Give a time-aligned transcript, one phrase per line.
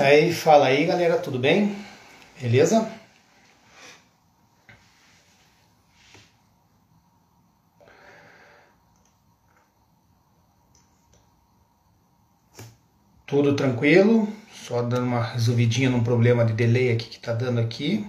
[0.00, 1.74] Aí, fala aí, galera, tudo bem?
[2.40, 2.88] Beleza?
[13.26, 18.06] Tudo tranquilo, só dando uma resolvidinha num problema de delay aqui que tá dando aqui.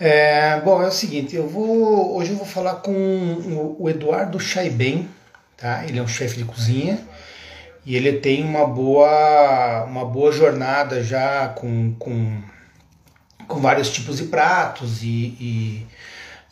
[0.00, 5.08] É, bom, é o seguinte, eu vou hoje eu vou falar com o Eduardo Chaiben,
[5.56, 5.84] tá?
[5.86, 6.98] Ele é um chefe de cozinha
[7.86, 12.40] e ele tem uma boa uma boa jornada já com, com,
[13.46, 15.86] com vários tipos de pratos e, e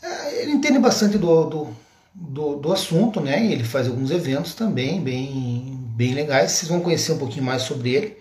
[0.02, 1.76] é, ele entende bastante do, do,
[2.14, 3.42] do, do assunto, né?
[3.44, 6.52] E ele faz alguns eventos também bem bem legais.
[6.52, 8.18] Vocês vão conhecer um pouquinho mais sobre ele.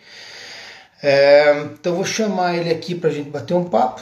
[1.04, 4.02] É, então vou chamar ele aqui para a gente bater um papo,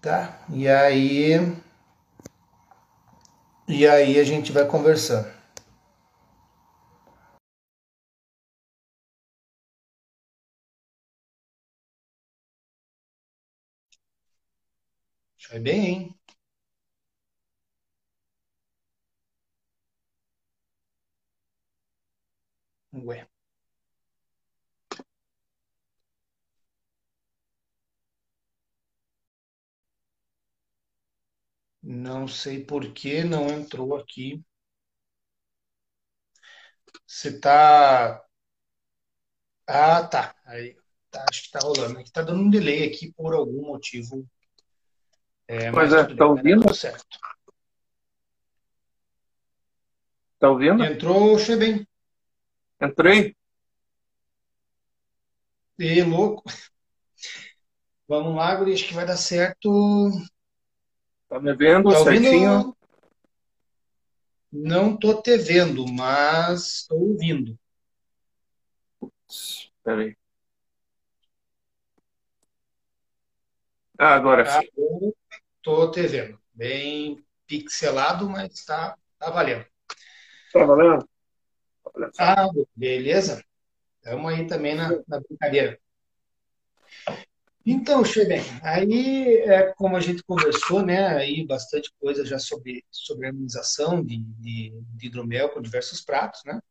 [0.00, 0.38] tá?
[0.52, 1.54] E aí
[3.66, 5.37] e aí a gente vai conversando.
[15.50, 16.18] Vai bem, hein?
[22.92, 23.28] Ué.
[31.82, 34.40] Não sei por que não entrou aqui.
[37.06, 38.24] Você tá.
[39.66, 40.34] Ah, tá.
[40.46, 40.76] Aí,
[41.10, 41.98] tá, acho que tá rolando.
[41.98, 44.26] Aqui tá dando um delay aqui por algum motivo.
[45.48, 46.66] É, mas é, tá ouvindo?
[46.66, 47.18] Tá certo.
[50.38, 50.84] Tá ouvindo?
[50.84, 51.88] Entrou, bem.
[52.80, 53.34] Entrei?
[55.78, 56.44] E louco.
[58.06, 60.10] Vamos lá, Guri, acho que vai dar certo.
[61.28, 62.76] Tá me vendo tá certinho?
[64.52, 67.58] Não tô te vendo, mas tô ouvindo.
[69.28, 70.16] Espera aí.
[73.98, 75.12] Ah, agora sim.
[75.68, 76.40] Tô te vendo.
[76.54, 79.66] Bem pixelado, mas tá, tá valendo.
[80.50, 81.06] Tá valendo?
[82.18, 83.44] Ah, beleza.
[83.96, 85.78] Estamos aí também na, na brincadeira.
[87.66, 93.26] Então, Cheben, aí, é, como a gente conversou, né, aí bastante coisa já sobre, sobre
[93.26, 96.62] a harmonização de, de, de hidromel com diversos pratos, né?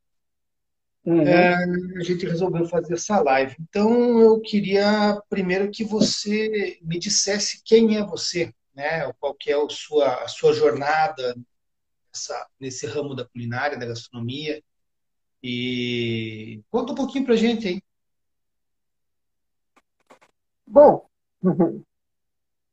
[1.05, 1.21] Uhum.
[1.21, 1.53] É,
[1.99, 3.57] a gente resolveu fazer essa live.
[3.61, 9.11] Então, eu queria primeiro que você me dissesse quem é você, né?
[9.19, 11.35] Qual que é a sua, a sua jornada
[12.13, 14.63] nessa, nesse ramo da culinária, da gastronomia,
[15.41, 17.81] e conta um pouquinho pra gente aí.
[20.65, 21.09] Bom,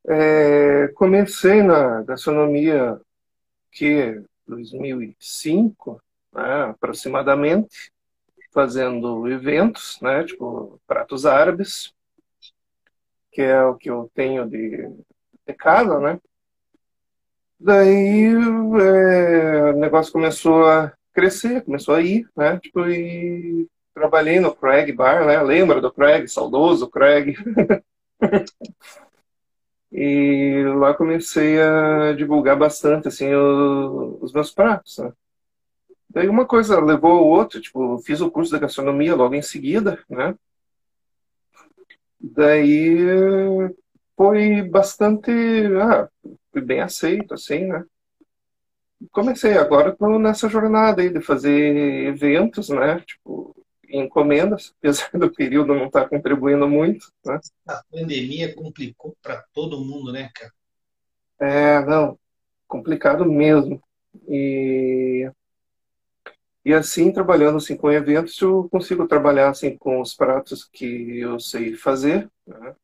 [0.07, 3.01] é, comecei na gastronomia
[3.73, 6.03] que 2005,
[6.35, 7.91] né, aproximadamente,
[8.53, 11.95] fazendo eventos, né, tipo pratos árabes,
[13.33, 14.87] que é o que eu tenho de
[15.53, 16.19] casa, né.
[17.59, 22.59] Daí é, o negócio começou a crescer, começou a ir, né?
[22.61, 25.41] Tipo, e trabalhei no Craig Bar, né?
[25.43, 27.35] Lembra do Craig, saudoso Craig.
[29.93, 35.13] e lá comecei a divulgar bastante, assim, o, os meus pratos, né?
[36.11, 39.99] Daí uma coisa levou ao outro, tipo, fiz o curso de gastronomia logo em seguida,
[40.09, 40.35] né?
[42.21, 43.75] Daí
[44.17, 45.31] foi bastante,
[45.81, 46.09] ah,
[46.53, 47.85] fui bem aceito, assim, né?
[49.11, 53.01] comecei agora estou nessa jornada aí de fazer eventos, né?
[53.01, 53.55] Tipo,
[53.89, 57.39] encomendas, apesar do período não estar tá contribuindo muito, né?
[57.67, 60.53] A pandemia complicou para todo mundo, né, cara?
[61.41, 62.19] É, não,
[62.67, 63.83] complicado mesmo.
[64.29, 65.31] E
[66.65, 71.39] e assim, trabalhando assim com eventos, eu consigo trabalhar assim com os pratos que eu
[71.39, 72.75] sei fazer, né?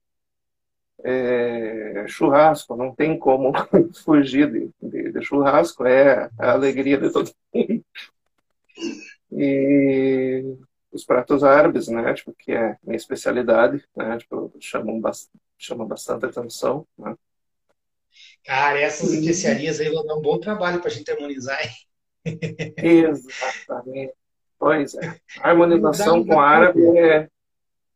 [1.05, 3.52] É, churrasco, não tem como
[4.05, 7.85] fugir de, de, de, churrasco, é a alegria de todo mundo.
[9.32, 10.56] E
[10.93, 15.00] os pratos árabes, né, tipo, que é minha especialidade, né, tipo, chamam,
[15.58, 17.14] chamam bastante atenção, né.
[18.44, 21.70] Cara, essas especiarias aí vão dar um bom trabalho para a gente harmonizar, hein?
[22.76, 24.14] Exatamente.
[24.58, 25.17] Pois é.
[25.41, 27.29] A harmonização com árabe é,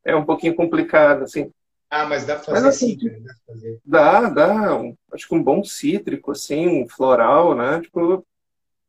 [0.04, 1.50] é um pouquinho complicada, assim.
[1.96, 3.81] Ah, mas dá para fazer mas, assim, cítrico, dá, fazer.
[3.85, 4.76] dá, dá.
[4.76, 7.81] Um, acho que um bom cítrico, assim, um floral, né?
[7.81, 8.26] Tipo,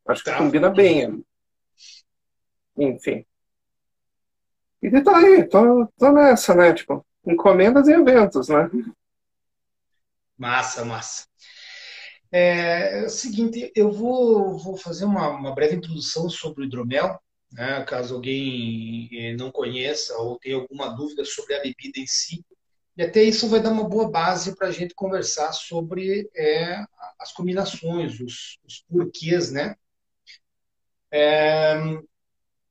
[0.08, 1.24] acho que tá, combina bem.
[2.76, 3.24] Enfim.
[4.82, 6.74] E tá aí, tô, tô nessa, né?
[6.74, 8.72] Tipo, encomendas e eventos, né?
[10.36, 11.28] Massa, massa.
[12.32, 17.20] É, é, o seguinte, eu vou, vou fazer uma, uma breve introdução sobre o hidromel,
[17.52, 22.44] né, caso alguém eh, não conheça ou tenha alguma dúvida sobre a bebida em si.
[22.98, 26.82] E até isso vai dar uma boa base para a gente conversar sobre é,
[27.20, 29.76] as combinações, os, os porquês, né?
[31.12, 31.76] É,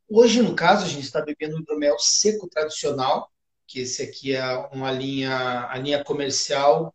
[0.09, 3.31] hoje, no caso, a gente está bebendo hidromel seco tradicional,
[3.67, 6.95] que esse aqui é uma linha, a linha comercial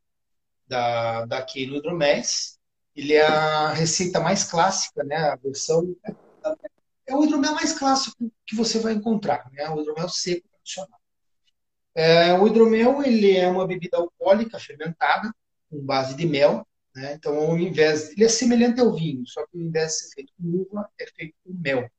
[0.68, 2.60] da, da Keino Hidroméis.
[2.96, 5.16] Ele é a receita mais clássica, né?
[5.16, 5.96] A versão
[7.06, 9.70] é o hidromel mais clássico que você vai encontrar, né?
[9.70, 10.99] O hidromel seco tradicional.
[12.00, 15.34] É, o hidromel ele é uma bebida alcoólica fermentada
[15.70, 16.66] com base de mel,
[16.96, 17.14] né?
[17.16, 20.34] Então, ao invés ele é semelhante ao vinho, só que ao invés de ser feito
[20.38, 21.92] com uva, é feito com mel.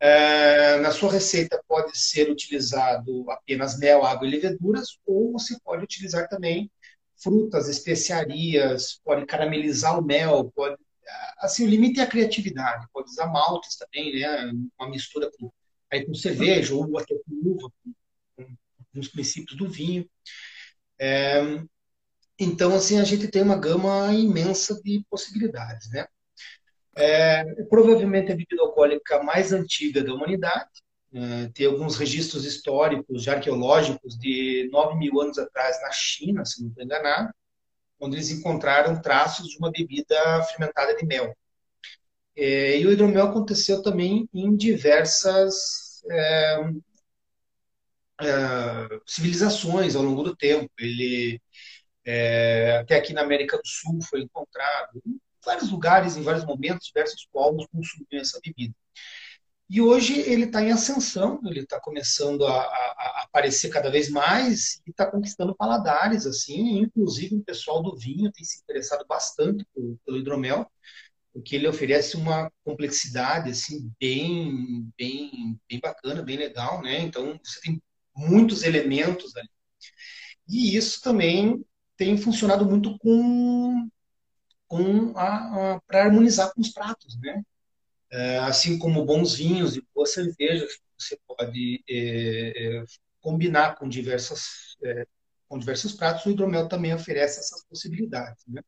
[0.00, 5.84] É, na sua receita pode ser utilizado apenas mel, água e leveduras, ou você pode
[5.84, 6.68] utilizar também
[7.22, 10.76] frutas, especiarias, pode caramelizar o mel, pode
[11.38, 15.48] assim o limite é a criatividade, pode usar maltes também, né, uma mistura com
[15.92, 17.70] aí com cerveja ou até com uva,
[18.96, 20.08] com, com os princípios do vinho.
[20.98, 21.40] É,
[22.38, 26.06] então assim a gente tem uma gama imensa de possibilidades, né?
[26.96, 30.70] É, provavelmente a bebida alcoólica mais antiga da humanidade.
[31.12, 36.68] É, tem alguns registros históricos, arqueológicos, de 9 mil anos atrás na China, se não
[36.68, 37.32] estou enganado,
[38.00, 41.34] onde eles encontraram traços de uma bebida fermentada de mel.
[42.36, 46.70] É, e o hidromel aconteceu também em diversas é,
[48.20, 50.70] é, civilizações ao longo do tempo.
[50.78, 51.40] Ele
[52.04, 55.02] é, até aqui na América do Sul foi encontrado
[55.44, 58.74] vários lugares, em vários momentos, diversos povos consumiam essa bebida.
[59.68, 64.08] E hoje ele está em ascensão, ele está começando a, a, a, aparecer cada vez
[64.08, 69.64] mais e está conquistando paladares, assim, inclusive o pessoal do vinho tem se interessado bastante
[69.74, 70.70] pelo, pelo hidromel,
[71.32, 77.00] porque ele oferece uma complexidade assim bem, bem, bem bacana, bem legal, né?
[77.00, 77.82] Então você tem
[78.16, 79.48] muitos elementos ali.
[80.48, 81.64] E isso também
[81.96, 83.88] tem funcionado muito com
[84.68, 87.42] com para harmonizar com os pratos, né?
[88.10, 92.84] É, assim como bons vinhos e boas cervejas, você pode é, é,
[93.20, 95.06] combinar com diversas é,
[95.48, 96.24] com diversos pratos.
[96.26, 98.62] O hidromel também oferece essas possibilidades, né?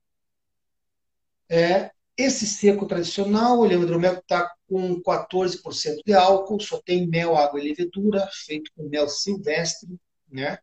[1.50, 7.60] É, esse seco tradicional, um hidromel está com 14% de álcool, só tem mel, água
[7.60, 9.88] e levedura, feito com mel silvestre,
[10.28, 10.58] né?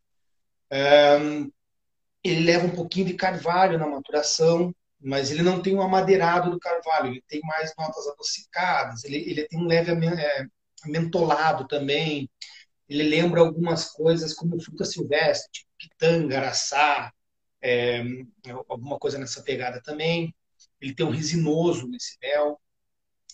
[0.69, 1.17] É,
[2.21, 6.59] ele leva um pouquinho de carvalho na maturação, mas ele não tem um amadeirado do
[6.59, 10.45] carvalho, ele tem mais notas adocicadas, ele, ele tem um leve é,
[10.85, 12.29] mentolado também,
[12.89, 17.13] ele lembra algumas coisas como fruta silvestre, tipo pitanga, araçá,
[17.61, 18.03] é,
[18.67, 20.33] alguma coisa nessa pegada também.
[20.81, 22.59] Ele tem um resinoso nesse mel,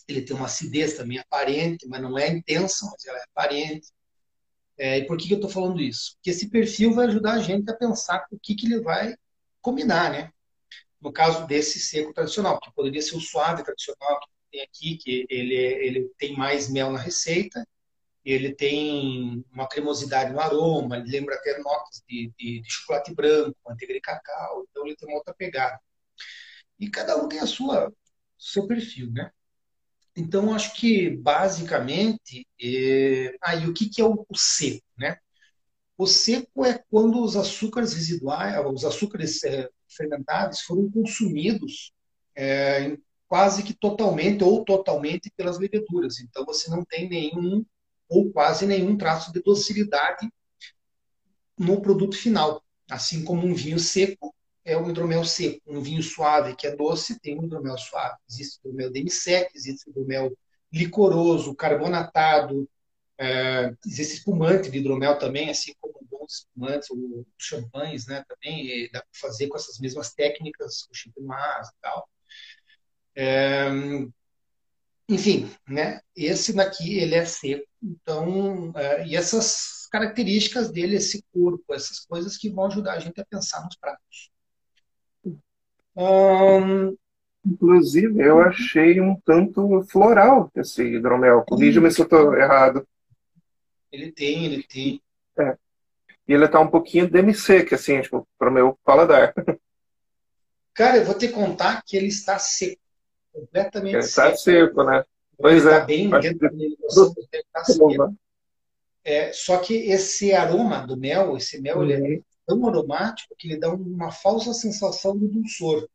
[0.07, 3.89] ele tem uma acidez também aparente, mas não é intensa, mas ela é aparente.
[4.77, 6.15] É, e por que, que eu estou falando isso?
[6.15, 9.15] Porque esse perfil vai ajudar a gente a pensar o que, que ele vai
[9.61, 10.31] combinar, né?
[11.01, 15.25] no caso desse seco tradicional, que poderia ser o suave tradicional que tem aqui, que
[15.29, 17.67] ele, ele tem mais mel na receita,
[18.23, 23.57] ele tem uma cremosidade no aroma, ele lembra até notas de, de, de chocolate branco,
[23.67, 25.79] manteiga de cacau, então ele tem uma outra pegada.
[26.81, 27.93] E cada um tem a sua
[28.37, 29.31] seu perfil, né?
[30.17, 33.35] Então, acho que, basicamente, é...
[33.41, 35.17] ah, e o que, que é o, o seco, né?
[35.97, 41.93] O seco é quando os açúcares residuais, os açúcares é, fermentáveis foram consumidos
[42.35, 42.97] é,
[43.27, 46.19] quase que totalmente ou totalmente pelas leveduras.
[46.19, 47.63] Então você não tem nenhum
[48.09, 50.27] ou quase nenhum traço de docilidade
[51.57, 52.63] no produto final.
[52.89, 54.33] Assim como um vinho seco
[54.63, 55.61] é um hidromel seco.
[55.67, 58.17] Um vinho suave que é doce tem um hidromel suave.
[58.29, 60.37] Existe o hidromel demi-sec, existe o hidromel
[60.71, 62.69] licoroso, carbonatado,
[63.17, 68.99] é, existe espumante de hidromel também, assim como bons espumantes, ou champanhes, né, também dá
[68.99, 72.09] para fazer com essas mesmas técnicas, o champenoise e tal.
[73.15, 73.67] É,
[75.09, 81.73] enfim, né, esse daqui, ele é seco, então, é, e essas características dele, esse corpo,
[81.73, 84.31] essas coisas que vão ajudar a gente a pensar nos pratos.
[86.01, 86.95] Hum,
[87.45, 91.43] Inclusive, eu achei um tanto floral esse hidromel.
[91.43, 92.87] Corrija-me se eu estou errado.
[93.91, 95.01] Ele tem, ele tem.
[95.37, 95.57] É.
[96.27, 99.33] E ele tá um pouquinho demi-seco, assim, tipo, para o meu paladar.
[100.73, 102.79] Cara, eu vou te contar que ele está seco.
[103.33, 104.27] Completamente ele seco.
[104.27, 105.03] Está seco, né?
[105.37, 105.79] Pois ele é.
[105.79, 108.15] Tá bem dentro negociação, ele tá seco.
[109.03, 111.83] É, só que esse aroma do mel, esse mel, uhum.
[111.83, 112.23] ele é uhum.
[112.51, 115.87] Tão aromático que ele dá uma falsa sensação de dulçor.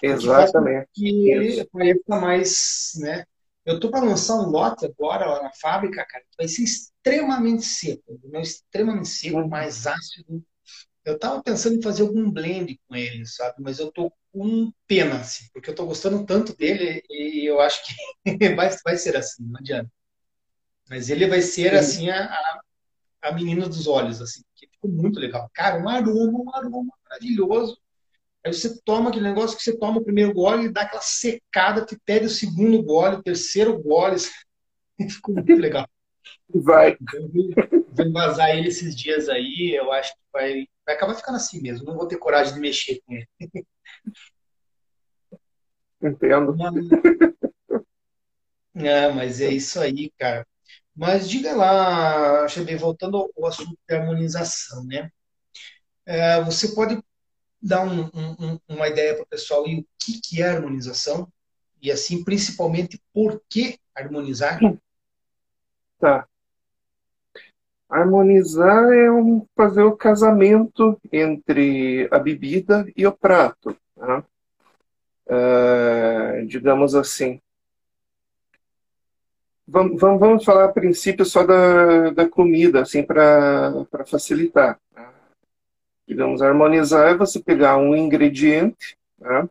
[0.00, 0.88] Exatamente.
[0.94, 3.24] Que ele pareça mais, né?
[3.64, 8.20] Eu tô para lançar um lote agora lá na fábrica, cara, vai ser extremamente seco,
[8.34, 9.48] extremamente seco, uhum.
[9.48, 10.44] mais ácido.
[11.04, 13.56] Eu tava pensando em fazer algum blend com ele, sabe?
[13.60, 17.82] Mas eu tô com pena, assim, porque eu tô gostando tanto dele e eu acho
[17.84, 17.94] que
[18.56, 19.90] vai, vai ser assim, não adianta.
[20.88, 22.60] Mas ele vai ser, assim, a,
[23.22, 24.42] a menina dos olhos, assim,
[24.82, 25.48] ficou muito legal.
[25.54, 27.78] Cara, um aroma, um aroma maravilhoso.
[28.44, 31.86] Aí você toma aquele negócio que você toma o primeiro gole e dá aquela secada,
[31.86, 34.16] te pede o segundo gole, o terceiro gole.
[35.08, 35.88] Ficou muito legal.
[36.52, 36.96] Vai.
[37.92, 41.86] Vou vazar ele esses dias aí, eu acho que vai, vai acabar ficando assim mesmo.
[41.86, 43.28] Não vou ter coragem de mexer com ele.
[46.02, 46.56] Entendo.
[48.74, 50.44] É, mas é isso aí, cara.
[50.94, 55.10] Mas diga lá, Xavier, voltando ao assunto da harmonização, né?
[56.04, 57.02] É, você pode
[57.60, 61.28] dar um, um, uma ideia para o pessoal e o que, que é harmonização?
[61.80, 64.58] E assim, principalmente, por que harmonizar?
[65.98, 66.26] Tá.
[67.88, 73.76] Harmonizar é um, fazer o casamento entre a bebida e o prato.
[73.96, 74.24] Né?
[76.46, 77.40] Digamos assim.
[79.72, 84.78] Vamos, vamos falar a princípio só da, da comida, assim, para facilitar.
[84.94, 85.08] Né?
[86.06, 89.48] Digamos, harmonizar é você pegar um ingrediente, né?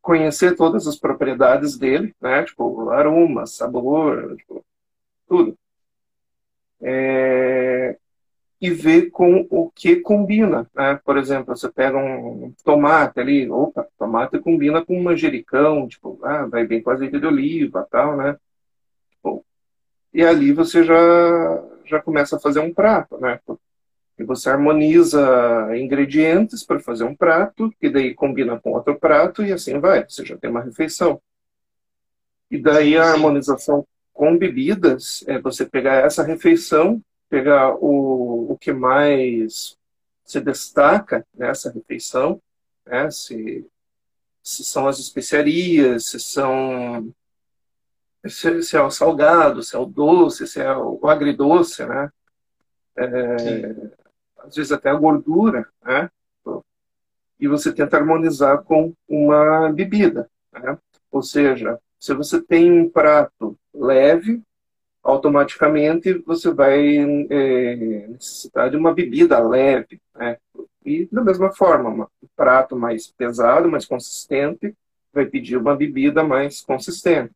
[0.00, 2.44] conhecer todas as propriedades dele, né?
[2.44, 4.64] tipo aroma, sabor, tipo,
[5.28, 5.58] tudo.
[6.80, 7.98] É...
[8.60, 10.70] E ver com o que combina.
[10.72, 11.00] Né?
[11.04, 16.64] Por exemplo, você pega um tomate ali, opa, tomate combina com manjericão, tipo, ah, vai
[16.64, 18.38] bem com azeite de oliva, tal, né?
[20.16, 23.38] E ali você já, já começa a fazer um prato, né?
[24.18, 25.20] E você harmoniza
[25.76, 30.24] ingredientes para fazer um prato, que daí combina com outro prato, e assim vai, você
[30.24, 31.20] já tem uma refeição.
[32.50, 38.72] E daí a harmonização com bebidas é você pegar essa refeição, pegar o, o que
[38.72, 39.76] mais
[40.24, 42.40] se destaca nessa refeição,
[42.86, 43.10] né?
[43.10, 43.66] se,
[44.42, 47.12] se são as especiarias, se são
[48.28, 52.10] se, se, é o salgado, se é o doce, se é o, o agridoce, né?
[52.96, 53.76] É,
[54.38, 56.10] às vezes até a gordura, né?
[57.38, 60.78] E você tenta harmonizar com uma bebida, né?
[61.10, 64.42] Ou seja, se você tem um prato leve,
[65.02, 66.96] automaticamente você vai
[67.30, 70.38] é, necessitar de uma bebida leve, né?
[70.84, 74.74] E da mesma forma, um prato mais pesado, mais consistente,
[75.12, 77.34] vai pedir uma bebida mais consistente.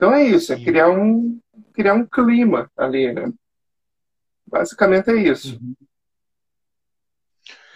[0.00, 1.38] Então é isso, é criar um,
[1.74, 3.30] criar um clima ali, né?
[4.46, 5.60] Basicamente é isso.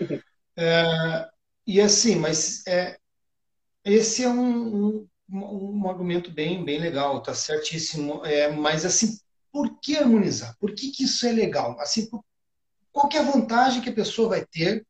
[0.01, 0.21] Uhum.
[0.57, 1.29] É,
[1.67, 2.97] e assim, mas é,
[3.85, 8.25] esse é um, um, um, argumento bem, bem legal, tá certíssimo.
[8.25, 9.19] É, mas assim,
[9.53, 10.57] por que harmonizar?
[10.59, 11.79] Por que, que isso é legal?
[11.79, 12.25] Assim, por,
[12.91, 14.87] qual é a vantagem que a pessoa vai ter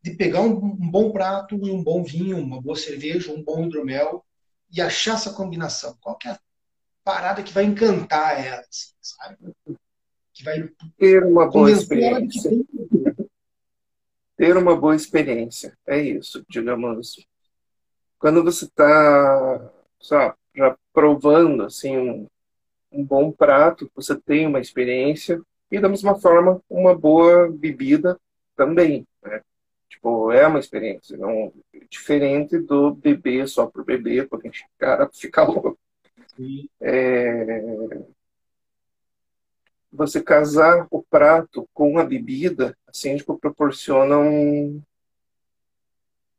[0.00, 3.66] de pegar um, um, bom prato e um bom vinho, uma boa cerveja, um bom
[3.66, 4.24] hidromel
[4.70, 5.94] e achar essa combinação?
[6.00, 6.45] Qual é a
[7.06, 9.36] parada que vai encantar ela, assim, sabe?
[10.34, 12.50] Que vai ter uma boa experiência
[14.36, 15.76] ter uma boa experiência.
[15.86, 17.26] É isso, digamos.
[18.18, 19.72] Quando você está
[20.54, 22.26] já provando assim um,
[22.92, 28.18] um, bom prato, você tem uma experiência e da mesma forma uma boa bebida
[28.54, 29.06] também.
[29.22, 29.40] Né?
[29.88, 31.52] Tipo, é uma experiência, não
[31.90, 35.75] diferente do beber só por beber, porque o cara fica louco.
[36.80, 38.06] É,
[39.90, 44.82] você casar o prato com a bebida, assim, tipo, proporciona um,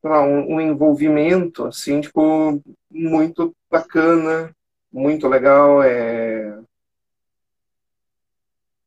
[0.04, 4.56] um, um envolvimento, assim, tipo, muito bacana,
[4.92, 6.60] muito legal, é...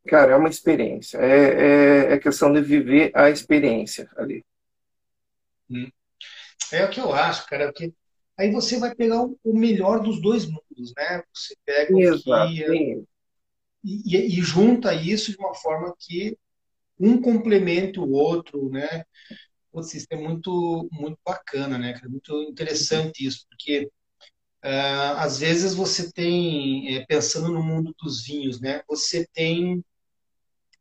[0.06, 1.18] Cara, é uma experiência.
[1.18, 4.44] É, é, é questão de viver a experiência ali.
[5.70, 5.90] Hum.
[6.72, 7.92] É o que eu acho, cara, porque
[8.40, 11.22] aí você vai pegar o melhor dos dois mundos, né?
[11.34, 13.04] Você pega o que
[13.82, 16.36] e, e, junta isso de uma forma que
[16.98, 19.04] um complemente o outro, né?
[19.72, 21.98] Putz, isso é muito, muito bacana, né?
[22.02, 23.84] É muito interessante isso, porque
[24.64, 28.82] uh, às vezes você tem, é, pensando no mundo dos vinhos, né?
[28.88, 29.82] Você tem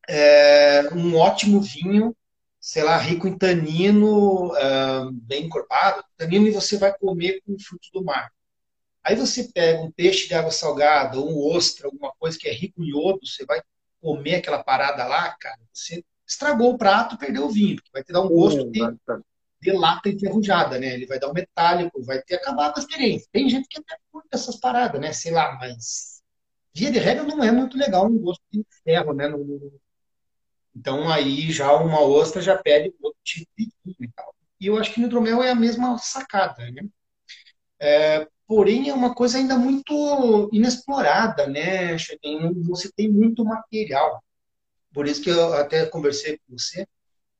[0.07, 2.15] é, um ótimo vinho,
[2.59, 7.89] sei lá, rico em tanino, uh, bem encorpado, tanino, e você vai comer com frutos
[7.91, 8.31] do mar.
[9.03, 12.53] Aí você pega um peixe de água salgada, ou um ostra, alguma coisa que é
[12.53, 13.61] rico em iodo, você vai
[14.01, 18.13] comer aquela parada lá, cara, você estragou o prato, perdeu o vinho, porque vai te
[18.13, 18.81] dar um gosto de
[19.61, 20.93] de lata enferrujada, né?
[20.93, 23.27] Ele vai dar um metálico, vai ter acabado a experiência.
[23.31, 25.11] Tem gente que até curte essas paradas, né?
[25.11, 26.21] Sei lá, mas
[26.73, 29.27] via de regra não é muito legal um gosto de ferro, né?
[30.75, 34.33] Então aí já uma ostra já pede outro tipo de vinho e tal.
[34.59, 36.83] E eu acho que no hidromel é a mesma sacada, né?
[37.79, 41.97] É, porém é uma coisa ainda muito inexplorada, né?
[42.67, 44.23] Você tem muito material.
[44.93, 46.85] Por isso que eu até conversei com você,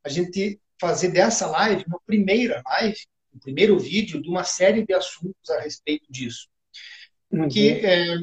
[0.03, 2.97] a gente fazer dessa live uma primeira live,
[3.33, 6.47] um primeiro vídeo de uma série de assuntos a respeito disso.
[7.31, 7.47] Uhum.
[7.85, 8.15] é,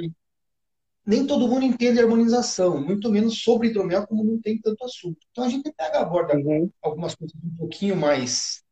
[1.07, 5.19] nem todo mundo entende harmonização, muito menos sobre hidromel, como não tem tanto assunto.
[5.31, 6.71] Então a gente pega, aborda uhum.
[6.83, 8.65] algumas coisas um pouquinho mais,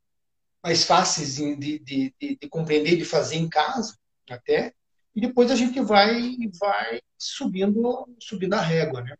[0.62, 1.78] mais fáceis de, de,
[2.18, 3.96] de, de compreender, de fazer em casa,
[4.28, 4.74] até,
[5.14, 9.14] e depois a gente vai, vai subindo, subindo a régua, né?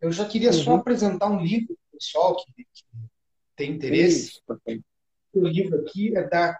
[0.00, 0.62] Eu já queria uhum.
[0.64, 2.84] só apresentar um livro pessoal que, que
[3.54, 4.40] tem interesse.
[5.32, 6.58] O livro aqui é da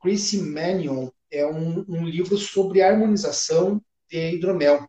[0.00, 4.88] Chrissy Mannion, é um, um livro sobre harmonização de hidromel.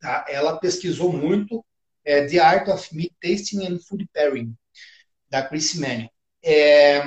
[0.00, 0.24] Tá?
[0.28, 1.64] Ela pesquisou muito
[2.04, 4.54] é, The Art of Meat Tasting and Food Pairing,
[5.28, 6.08] da Chrissy Mannion.
[6.42, 7.02] É,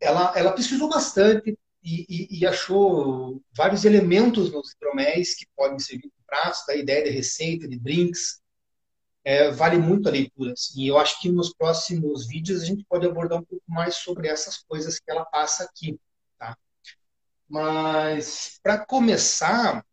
[0.00, 6.08] ela, ela pesquisou bastante e, e, e, achou vários elementos nos hidroméis que podem servir
[6.08, 8.40] de pratos, da ideia de receita, de drinks,
[9.26, 10.52] é, vale muito a leitura.
[10.52, 13.96] Assim, e eu acho que nos próximos vídeos a gente pode abordar um pouco mais
[13.96, 15.98] sobre essas coisas que ela passa aqui.
[16.38, 16.56] Tá?
[17.48, 19.84] Mas, para começar.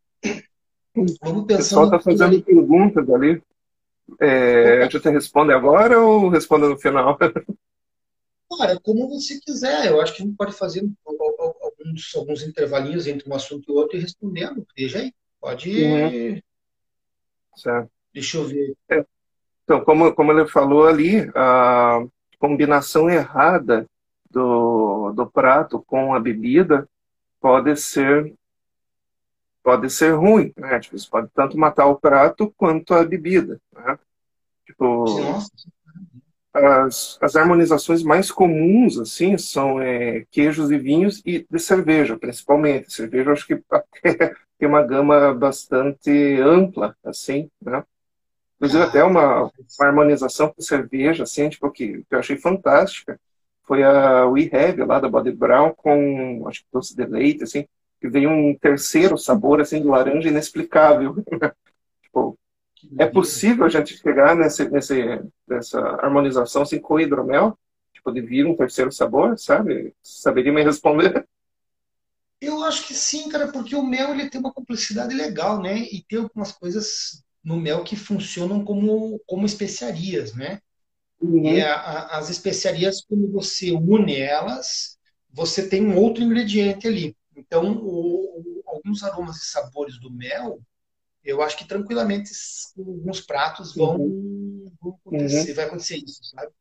[0.96, 2.44] O pessoal está fazendo ali...
[2.44, 3.42] perguntas ali.
[4.20, 7.18] É, a gente responde agora ou responde no final?
[8.58, 9.88] Cara, como você quiser.
[9.88, 13.98] Eu acho que a gente pode fazer alguns, alguns intervalinhos entre um assunto e outro
[13.98, 14.66] e respondendo.
[14.78, 15.14] Veja aí.
[15.42, 15.84] Pode.
[15.84, 16.42] Uhum.
[17.56, 17.90] Certo.
[18.14, 18.76] Deixa eu ver.
[18.90, 19.06] É.
[19.64, 22.06] Então, como, como ele falou ali, a
[22.38, 23.88] combinação errada
[24.30, 26.88] do, do prato com a bebida
[27.40, 28.34] pode ser
[29.64, 30.80] pode ser ruim, né?
[30.80, 33.98] Tipo, isso pode tanto matar o prato quanto a bebida, né?
[34.66, 35.06] Tipo,
[36.54, 42.94] as, as harmonizações mais comuns, assim, são é, queijos e vinhos e de cerveja, principalmente.
[42.94, 43.56] Cerveja, acho que
[44.60, 47.84] tem uma gama bastante ampla, assim, né?
[48.58, 53.20] Inclusive, até uma, uma harmonização com cerveja, assim, tipo, que, que eu achei fantástica.
[53.64, 57.66] Foi a We Have, lá da Body Brown, com, acho que doce de leite, assim,
[58.04, 61.16] que veio um terceiro sabor, assim, de laranja inexplicável.
[62.04, 62.38] tipo,
[63.00, 67.58] é possível a gente chegar nesse, nesse, nessa harmonização, assim, com hidromel?
[67.94, 69.96] Tipo, de vir um terceiro sabor, sabe?
[70.04, 71.26] Saberia me responder?
[72.42, 75.78] Eu acho que sim, cara, porque o mel ele tem uma complexidade legal, né?
[75.78, 80.60] E tem algumas coisas no mel que funcionam como, como especiarias, né?
[81.22, 81.46] Uhum.
[81.46, 84.98] E a, a, as especiarias, quando você une elas,
[85.32, 87.16] você tem um outro ingrediente ali.
[87.46, 90.60] Então, o, o, alguns aromas e sabores do mel,
[91.24, 92.32] eu acho que tranquilamente
[92.78, 94.72] alguns pratos vão, uhum.
[94.82, 95.56] vão acontecer, uhum.
[95.56, 96.52] vai acontecer isso, sabe?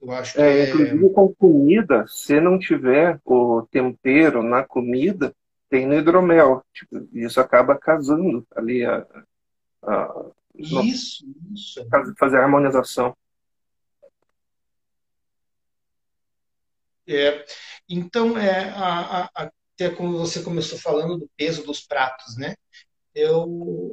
[0.00, 0.68] Eu acho é, é...
[0.68, 5.34] Inclusive com comida, se não tiver o tempero na comida,
[5.68, 6.62] tem no hidromel.
[6.72, 9.06] Tipo, isso acaba casando ali a,
[9.86, 11.86] Uh, isso, isso.
[12.18, 13.16] Fazer a harmonização.
[17.06, 17.46] É,
[17.88, 22.56] então, é, a, a, até como você começou falando do peso dos pratos, né?
[23.14, 23.46] Eu,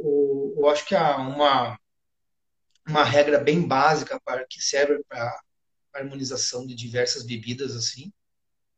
[0.04, 1.78] eu, eu acho que há uma,
[2.88, 5.40] uma regra bem básica para que serve para
[5.94, 8.12] harmonização de diversas bebidas assim,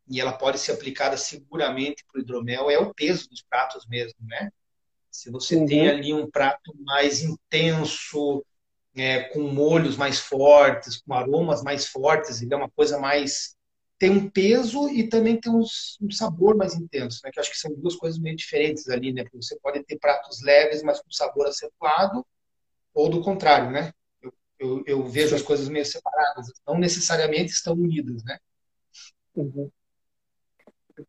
[0.08, 4.18] e ela pode ser aplicada seguramente para o hidromel, é o peso dos pratos mesmo,
[4.22, 4.52] né?
[5.10, 5.66] Se você uhum.
[5.66, 8.46] tem ali um prato mais intenso,
[8.96, 13.56] é, com molhos mais fortes, com aromas mais fortes, ele é uma coisa mais.
[13.98, 17.32] Tem um peso e também tem uns, um sabor mais intenso, né?
[17.32, 19.24] Que acho que são duas coisas meio diferentes ali, né?
[19.24, 22.26] Porque você pode ter pratos leves, mas com sabor acentuado,
[22.94, 23.92] ou do contrário, né?
[24.22, 25.36] Eu, eu, eu vejo Sim.
[25.36, 28.38] as coisas meio separadas, não necessariamente estão unidas, né?
[29.36, 29.70] Uhum.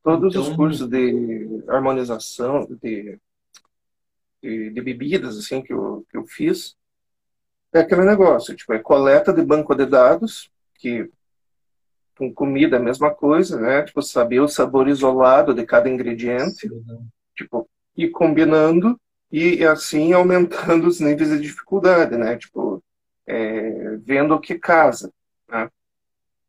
[0.02, 3.18] Todos então, os cursos de harmonização, de
[4.46, 6.76] de, de bebidas assim que eu, que eu fiz,
[7.72, 11.10] é aquele negócio, tipo, é coleta de banco de dados, que
[12.16, 13.82] com comida a mesma coisa, né?
[13.82, 17.08] Tipo, saber o sabor isolado de cada ingrediente, Sim.
[17.36, 18.98] tipo, e combinando
[19.30, 22.36] e assim aumentando os níveis de dificuldade, né?
[22.36, 22.82] Tipo,
[23.26, 25.12] é, vendo o que casa,
[25.48, 25.70] né?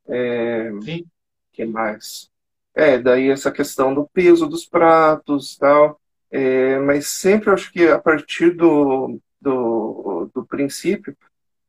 [0.07, 1.05] É, Sim.
[1.51, 2.29] que mais?
[2.73, 5.99] É, daí essa questão do peso dos pratos, tal.
[6.29, 11.15] É, mas sempre acho que a partir do, do, do princípio,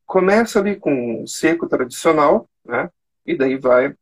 [0.04, 2.90] começa ali com seco tradicional, né?
[3.28, 3.94] E daí vai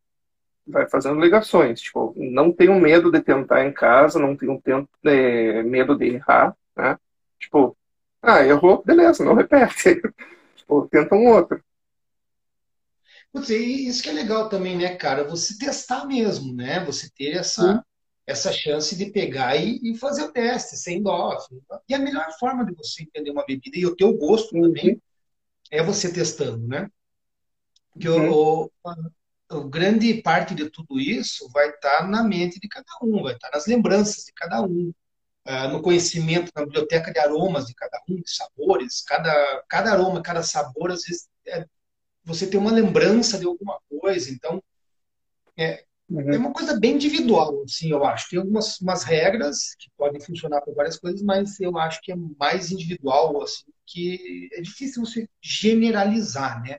[0.67, 1.81] vai fazendo ligações.
[1.81, 4.61] Tipo, não tenho medo de tentar em casa, não tenho
[5.05, 6.99] é, medo de errar, né?
[7.39, 7.77] Tipo,
[8.21, 10.01] ah, errou, beleza, não repete.
[10.57, 11.63] tipo, tenta um outro.
[13.33, 15.25] Putz, isso que é legal também, né, cara?
[15.25, 16.85] Você testar mesmo, né?
[16.87, 17.85] Você ter essa,
[18.27, 21.37] essa chance de pegar e, e, fazer o teste, sem dó.
[21.89, 24.63] E a melhor forma de você entender uma bebida e o teu gosto uhum.
[24.63, 25.01] também
[25.71, 26.91] é você testando, né?
[27.93, 28.31] Porque uhum.
[28.31, 28.71] o, o,
[29.51, 33.51] o, grande parte de tudo isso vai estar na mente de cada um, vai estar
[33.51, 34.93] nas lembranças de cada um,
[35.47, 39.03] uh, no conhecimento, na biblioteca de aromas de cada um, de sabores.
[39.03, 41.65] Cada, cada aroma, cada sabor, às vezes, é,
[42.25, 44.31] você tem uma lembrança de alguma coisa.
[44.31, 44.63] Então,
[45.57, 46.33] é, uhum.
[46.33, 48.29] é uma coisa bem individual, assim, eu acho.
[48.29, 52.17] Tem algumas umas regras que podem funcionar para várias coisas, mas eu acho que é
[52.39, 56.79] mais individual, assim, que é difícil você generalizar, né?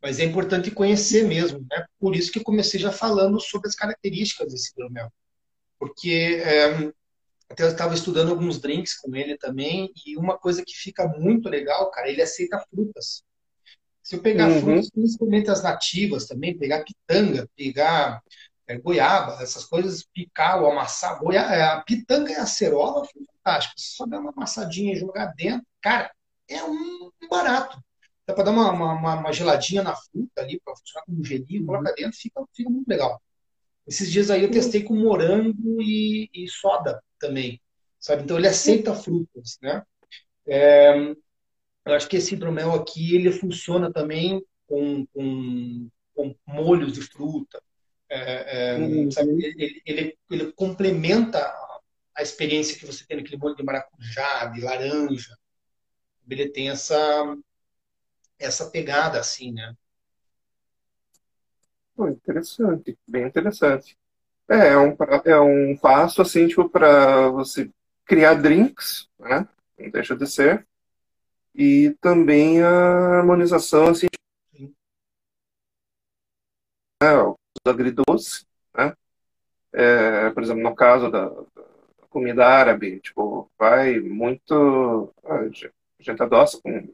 [0.00, 1.84] Mas é importante conhecer mesmo, né?
[1.98, 5.12] Por isso que comecei já falando sobre as características desse hidromel.
[5.78, 6.92] Porque é,
[7.50, 11.48] até eu estava estudando alguns drinks com ele também, e uma coisa que fica muito
[11.48, 13.22] legal, cara, ele aceita frutas.
[14.02, 14.60] Se eu pegar uhum.
[14.60, 18.22] frutas, principalmente as nativas também, pegar pitanga, pegar
[18.66, 21.18] é, goiaba, essas coisas, picar ou amassar.
[21.18, 23.74] Goiaba, é, a pitanga e a acerola foi fantástico.
[23.76, 26.10] Só dar uma amassadinha e jogar dentro, cara,
[26.48, 27.78] é um barato.
[28.28, 31.94] Dá para dar uma, uma, uma, geladinha na fruta ali, para funcionar como gelinho, coloca
[31.94, 33.22] dentro, fica, fica muito legal.
[33.86, 37.58] Esses dias aí eu testei com morango e, e soda também,
[37.98, 38.24] sabe?
[38.24, 39.82] Então ele aceita frutas, né?
[40.46, 40.94] É,
[41.86, 47.62] eu acho que esse hidromel aqui, ele funciona também com, com, com molhos de fruta.
[48.10, 49.08] É, é, uhum.
[49.16, 51.50] ele, ele, ele, complementa
[52.14, 55.34] a experiência que você tem naquele molho de maracujá, de laranja.
[56.28, 57.34] Ele tem essa,
[58.38, 59.74] essa pegada assim, né?
[62.06, 63.98] interessante, bem interessante.
[64.48, 67.70] É, é um, é um passo assim, tipo, para você
[68.04, 69.48] criar drinks, né?
[69.78, 70.66] Não deixa de ser.
[71.54, 72.68] E também a
[73.18, 74.06] harmonização, assim,
[77.02, 78.46] né, o agridoce,
[78.76, 78.94] né?
[79.72, 81.68] É, por exemplo, no caso da, da,
[82.08, 85.12] comida árabe, tipo, vai muito.
[85.24, 86.92] A gente adoça com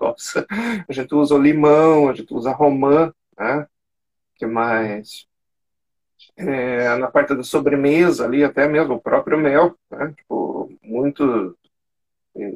[0.00, 0.46] nossa,
[0.88, 3.66] a gente usa o limão, a gente usa romã, né?
[4.38, 5.26] que mais?
[6.36, 10.14] É, na parte da sobremesa ali, até mesmo o próprio mel, né?
[10.16, 11.56] Tipo, muito...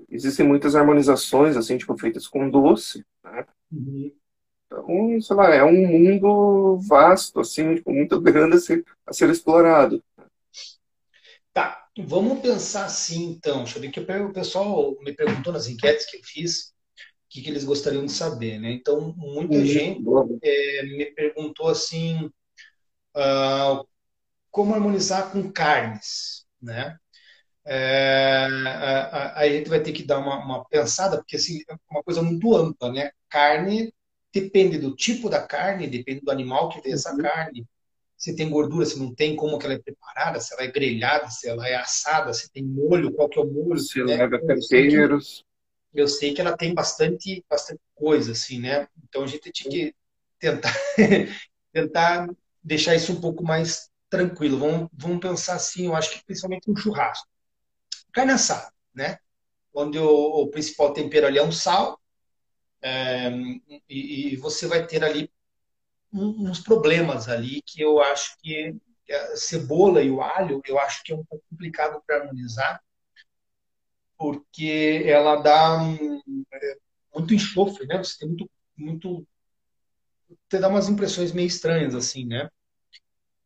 [0.09, 3.45] Existem muitas harmonizações, assim, tipo, feitas com doce, né?
[3.73, 4.13] Uhum.
[4.67, 9.29] Então, sei lá, é um mundo vasto, assim, tipo, muito grande a ser, a ser
[9.29, 10.03] explorado.
[11.53, 13.59] Tá, vamos pensar assim, então.
[13.59, 16.72] Deixa eu ver que o pessoal me perguntou nas enquetes que eu fiz
[17.33, 18.71] que, que eles gostariam de saber, né?
[18.73, 19.65] Então, muita uhum.
[19.65, 20.05] gente
[20.43, 22.27] é, me perguntou assim,
[23.17, 23.89] uh,
[24.51, 26.99] como harmonizar com carnes, né?
[27.65, 32.03] É, a, a, gente vai ter que dar uma, uma, pensada, porque assim, é uma
[32.03, 33.11] coisa muito ampla, né?
[33.31, 33.95] Carne
[34.31, 37.23] depende do tipo da carne, depende do animal que tem essa uhum.
[37.23, 37.65] carne,
[38.15, 41.31] se tem gordura, se não tem, como que ela é preparada, se ela é grelhada,
[41.31, 43.81] se ela é assada, se tem molho, qual que é o molho.
[43.81, 44.17] Se né?
[44.17, 45.43] leva temperos
[45.95, 48.89] eu sei que ela tem bastante, bastante coisa, assim, né?
[49.05, 49.95] Então a gente tinha que
[50.39, 50.75] tentar,
[51.73, 52.29] tentar
[52.63, 54.59] deixar isso um pouco mais tranquilo.
[54.59, 57.27] Vamos, vamos pensar assim, eu acho que principalmente um churrasco.
[58.13, 59.19] Carne assada, né?
[59.75, 61.99] Onde o, o principal tempero ali é um sal,
[62.83, 63.31] é,
[63.89, 65.31] e, e, você vai ter ali
[66.13, 68.77] uns problemas ali que eu acho que
[69.09, 72.83] a cebola e o alho, eu acho que é um pouco complicado para harmonizar,
[74.23, 76.77] porque ela dá um, é,
[77.13, 77.99] muito enxofre, né?
[77.99, 79.27] Você tem muito, muito,
[80.49, 82.49] você dá umas impressões meio estranhas assim, né?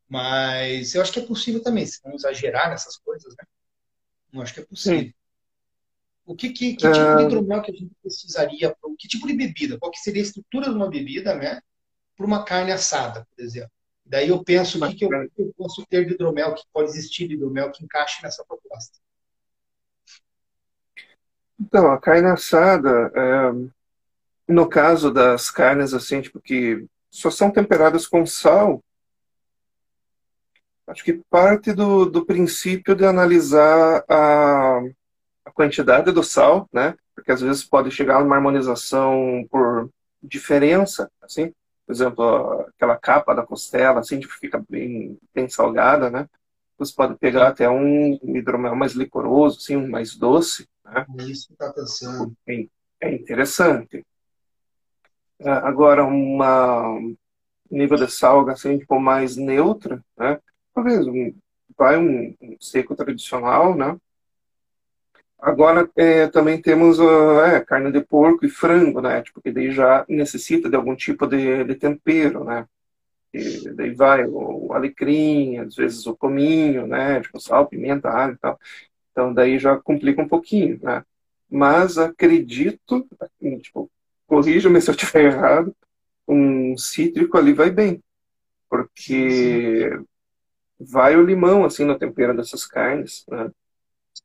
[0.07, 3.43] Mas eu acho que é possível também, se não exagerar nessas coisas, né?
[4.31, 4.99] Eu acho que é possível.
[4.99, 5.13] Sim.
[6.27, 7.21] O que, que, que tipo de ah.
[7.23, 8.75] hidromel que a gente precisaria?
[8.99, 9.79] Que tipo de bebida?
[9.79, 11.59] Qual que seria a estrutura de uma bebida, né?
[12.15, 13.71] Para uma carne assada, por exemplo.
[14.05, 15.09] Daí eu penso o que, que eu,
[15.39, 18.99] eu posso ter de hidromel, que pode existir de hidromel que encaixe nessa proposta.
[21.59, 28.05] Então, a carne assada, é, no caso das carnes assim, tipo, que só são temperadas
[28.07, 28.81] com sal,
[30.87, 34.79] acho que parte do, do princípio de analisar a,
[35.45, 36.95] a quantidade do sal, né?
[37.15, 39.89] Porque às vezes pode chegar a uma harmonização por
[40.21, 41.51] diferença, assim.
[41.85, 46.27] Por exemplo, aquela capa da costela, assim, tipo, fica bem, bem salgada, né?
[46.77, 51.05] Você pode pegar até um hidromel mais licoroso, assim, mais doce, né?
[51.27, 52.35] Isso está pensando.
[52.47, 52.65] É,
[53.01, 54.05] é interessante.
[55.39, 56.99] É, agora, uma,
[57.69, 60.39] nível de sal assim, tipo, mais neutra, né?
[60.73, 61.33] Talvez um,
[61.77, 63.97] vai um, um seco tradicional, né?
[65.39, 69.21] Agora é, também temos uh, é, carne de porco e frango, né?
[69.21, 72.67] Tipo, que daí já necessita de algum tipo de, de tempero, né?
[73.33, 77.21] E daí vai o, o, alecrim, às vezes o cominho, né?
[77.21, 78.59] Tipo, sal, pimenta, alho e tal.
[79.17, 81.03] Então daí já complica um pouquinho, né?
[81.49, 83.07] Mas acredito,
[83.63, 83.89] tipo,
[84.27, 85.75] corrija-me se eu estiver errado,
[86.27, 87.99] um cítrico ali vai bem.
[88.69, 90.05] Porque Sim.
[90.79, 93.49] vai o limão, assim, no tempero dessas carnes, né?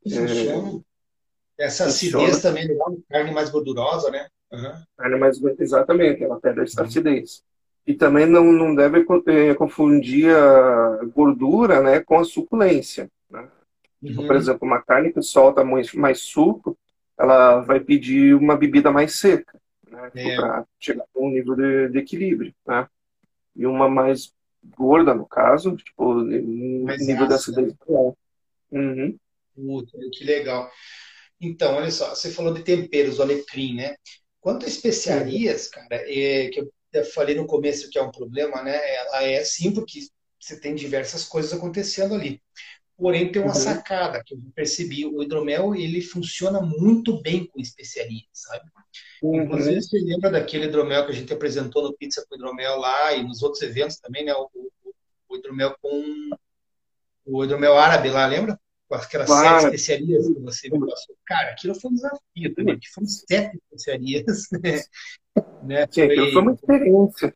[0.05, 2.43] É, essa acidez funciona.
[2.43, 4.27] também legal, carne mais gordurosa, né?
[4.53, 4.83] Uhum.
[4.99, 7.43] Carne mais exatamente, ela perde essa acidez.
[7.87, 13.11] E também não, não deve é, confundir a gordura né, com a suculência.
[14.03, 14.09] Né?
[14.11, 14.27] Tipo, uhum.
[14.27, 16.77] por exemplo, uma carne que solta mais, mais suco,
[17.19, 20.11] ela vai pedir uma bebida mais seca, né?
[20.11, 20.37] Tipo, é.
[20.37, 22.55] para chegar a um nível de, de, equilíbrio.
[22.67, 22.89] Né?
[23.55, 24.33] E uma mais
[24.77, 26.15] gorda, no caso, tipo,
[26.85, 27.75] mais nível de acidez.
[28.71, 29.19] Uhum.
[30.13, 30.71] que legal.
[31.41, 33.95] Então, olha só, você falou de temperos, o alecrim, né?
[34.41, 36.61] Quanto a especiarias, cara, é, que
[36.93, 38.77] eu falei no começo que é um problema, né?
[38.97, 40.01] Ela é sim, porque
[40.39, 42.41] você tem diversas coisas acontecendo ali.
[42.97, 43.55] Porém, tem uma uhum.
[43.55, 45.05] sacada que eu percebi.
[45.07, 48.65] O hidromel, ele funciona muito bem com especiarias, sabe?
[49.23, 49.43] Uhum.
[49.43, 53.23] Inclusive, você lembra daquele hidromel que a gente apresentou no Pizza com Hidromel lá e
[53.25, 54.35] nos outros eventos também, né?
[54.35, 54.95] O, o,
[55.29, 56.31] o hidromel com...
[57.25, 58.59] O hidromel árabe lá, lembra?
[58.93, 59.61] com aquelas claro.
[59.63, 61.17] sete especiarias que você me passou.
[61.25, 64.83] Cara, aquilo foi um desafio também, que foram sete especiarias, né?
[65.63, 65.87] Né?
[65.91, 67.33] Sim, foi, foi uma experiência.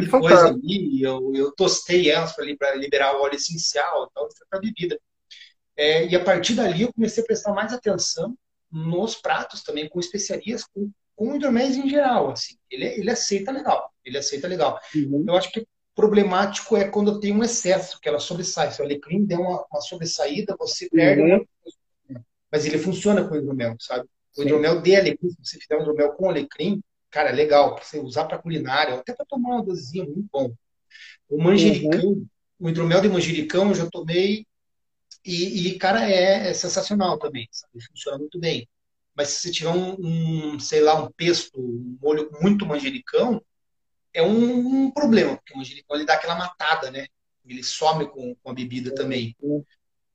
[0.00, 4.98] De coisa ali, eu, eu tostei elas para liberar o óleo essencial, foi para bebida.
[5.76, 8.36] É, e a partir dali eu comecei a prestar mais atenção
[8.70, 12.56] nos pratos também, com especiarias, com, com hidroméis em geral, assim.
[12.70, 14.80] Ele, ele aceita legal, ele aceita legal.
[14.94, 15.24] Uhum.
[15.26, 18.70] Eu acho que problemático é quando tem um excesso, que ela sobressai.
[18.70, 21.22] Se o alecrim der uma, uma sobressaída, você perde.
[21.22, 21.46] Uhum.
[22.52, 24.06] Mas ele funciona com o hidromel, sabe?
[24.36, 24.42] O Sim.
[24.42, 27.98] hidromel de alecrim, se você fizer um hidromel com alecrim, cara, é legal, para você
[27.98, 30.52] usar para culinária, até para tomar uma dosezinha, muito bom.
[31.28, 32.26] O manjericão, uhum.
[32.58, 34.46] o hidromel de manjericão eu já tomei
[35.24, 37.84] e, e cara, é, é, sensacional também, sabe?
[37.84, 38.68] Funciona muito bem.
[39.14, 39.96] Mas se você tiver um,
[40.54, 43.42] um, sei lá, um pesto, um molho muito manjericão,
[44.12, 47.06] é um, um problema, porque o manjericão ele dá aquela matada, né?
[47.44, 49.34] Ele some com, com a bebida também.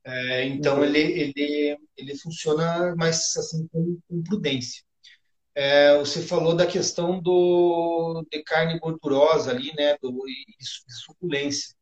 [0.04, 0.84] É, então uhum.
[0.84, 4.82] ele, ele, ele funciona mais assim com, com prudência.
[5.54, 9.96] É, você falou da questão do, de carne gordurosa ali, né?
[10.00, 11.74] Do, de suculência.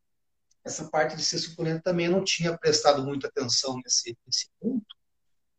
[0.64, 4.84] Essa parte de ser suculenta também eu não tinha prestado muita atenção nesse, nesse ponto,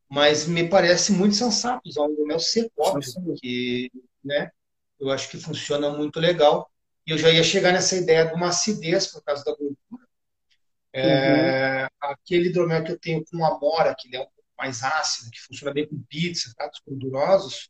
[0.10, 3.90] mas me parece muito sensato usar um mel seco, óbvio, porque
[4.24, 4.52] né,
[5.00, 6.70] eu acho que funciona muito legal.
[7.08, 10.01] E eu já ia chegar nessa ideia de uma acidez por causa da gordura.
[10.94, 11.88] É, uhum.
[12.02, 15.42] Aquele hidromel que eu tenho com amora, que ele é um pouco mais ácido, que
[15.42, 17.70] funciona bem com pizza, pratos gordurosos,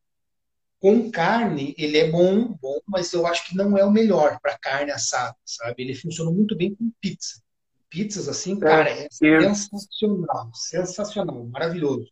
[0.80, 4.58] com carne ele é bom, bom, mas eu acho que não é o melhor para
[4.58, 5.84] carne assada, sabe?
[5.84, 7.42] Ele funciona muito bem com pizza.
[7.88, 12.10] Pizzas assim, cara, é, é sensacional, sensacional, maravilhoso.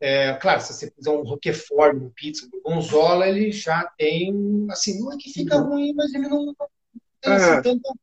[0.00, 5.00] É, claro, se você fizer um Roquefort no pizza, o Gonzola, ele já tem, assim,
[5.00, 5.68] não é que fica uhum.
[5.68, 6.52] ruim, mas ele não,
[7.20, 7.62] tem assim, é.
[7.62, 7.94] tanta,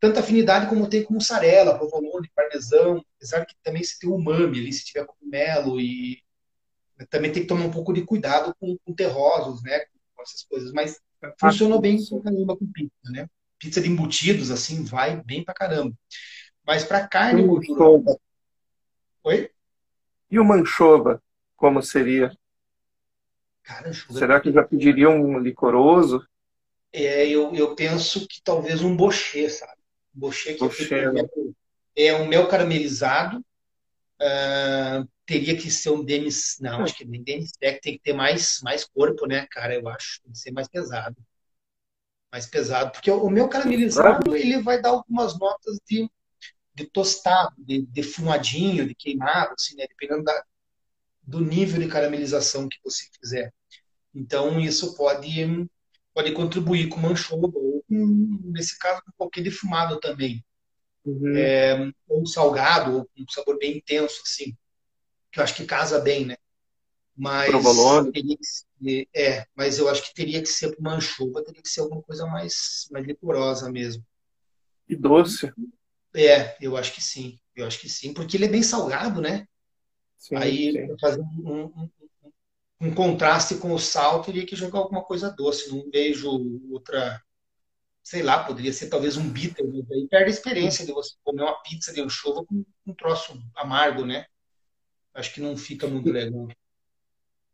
[0.00, 4.72] tanta, afinidade como tem com mussarela, provolone, parmesão, apesar que também se tem umami ali,
[4.72, 6.22] se tiver cogumelo e
[7.10, 9.80] também tem que tomar um pouco de cuidado com, com terrosos, né,
[10.14, 13.28] com essas coisas, mas ah, funcionou bem com caramba com pizza, né?
[13.58, 15.94] Pizza de embutidos, assim, vai bem pra caramba.
[16.66, 18.18] Mas para carne gordurosa...
[19.24, 19.50] Oi?
[20.30, 21.20] E o manchova?
[21.58, 22.32] como seria?
[23.64, 26.24] Cara, Será que já pediria um licoroso?
[26.90, 29.77] É, eu, eu penso que talvez um bochê, sabe?
[30.12, 30.64] Bochê que
[31.96, 33.38] é, é um mel caramelizado.
[34.20, 36.56] Uh, teria que ser um demis.
[36.60, 39.74] Não, acho que nem demisec tem que ter mais, mais corpo, né, cara?
[39.74, 40.20] Eu acho.
[40.22, 41.16] Tem que ser mais pesado.
[42.32, 42.92] Mais pesado.
[42.92, 46.10] Porque o, mel caramelizado ele vai dar algumas notas de,
[46.74, 49.86] de tostado, de, de fumadinho, de queimado, assim, né?
[49.88, 50.44] Dependendo da,
[51.22, 53.52] do nível de caramelização que você fizer.
[54.14, 55.68] Então, isso pode,
[56.18, 60.44] pode contribuir com manchova, ou com, nesse caso, com qualquer defumado também.
[61.04, 61.36] Uhum.
[61.36, 64.56] É, ou salgado, ou com um sabor bem intenso, assim.
[65.30, 66.36] Que eu acho que casa bem, né?
[67.16, 67.52] Mas
[68.42, 72.02] ser, é, mas eu acho que teria que ser para manchova, teria que ser alguma
[72.02, 74.04] coisa mais, mais licorosa mesmo.
[74.88, 75.52] E doce?
[76.16, 77.38] É, eu acho que sim.
[77.54, 79.46] Eu acho que sim, porque ele é bem salgado, né?
[80.16, 80.96] Sim, Aí, sim.
[81.00, 81.90] fazer um, um,
[82.80, 85.70] um, contraste com o sal, teria que jogar alguma coisa doce.
[85.70, 86.30] Não vejo
[86.70, 87.20] outra
[88.08, 91.42] sei lá, poderia ser talvez um bitter, mas aí perde a experiência de você comer
[91.42, 94.24] uma pizza de anchova com um troço amargo, né?
[95.12, 96.48] Acho que não fica muito legal.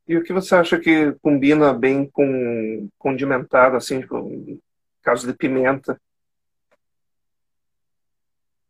[0.06, 4.60] E o que você acha que combina bem com condimentado, assim, tipo,
[5.02, 6.00] caso de pimenta?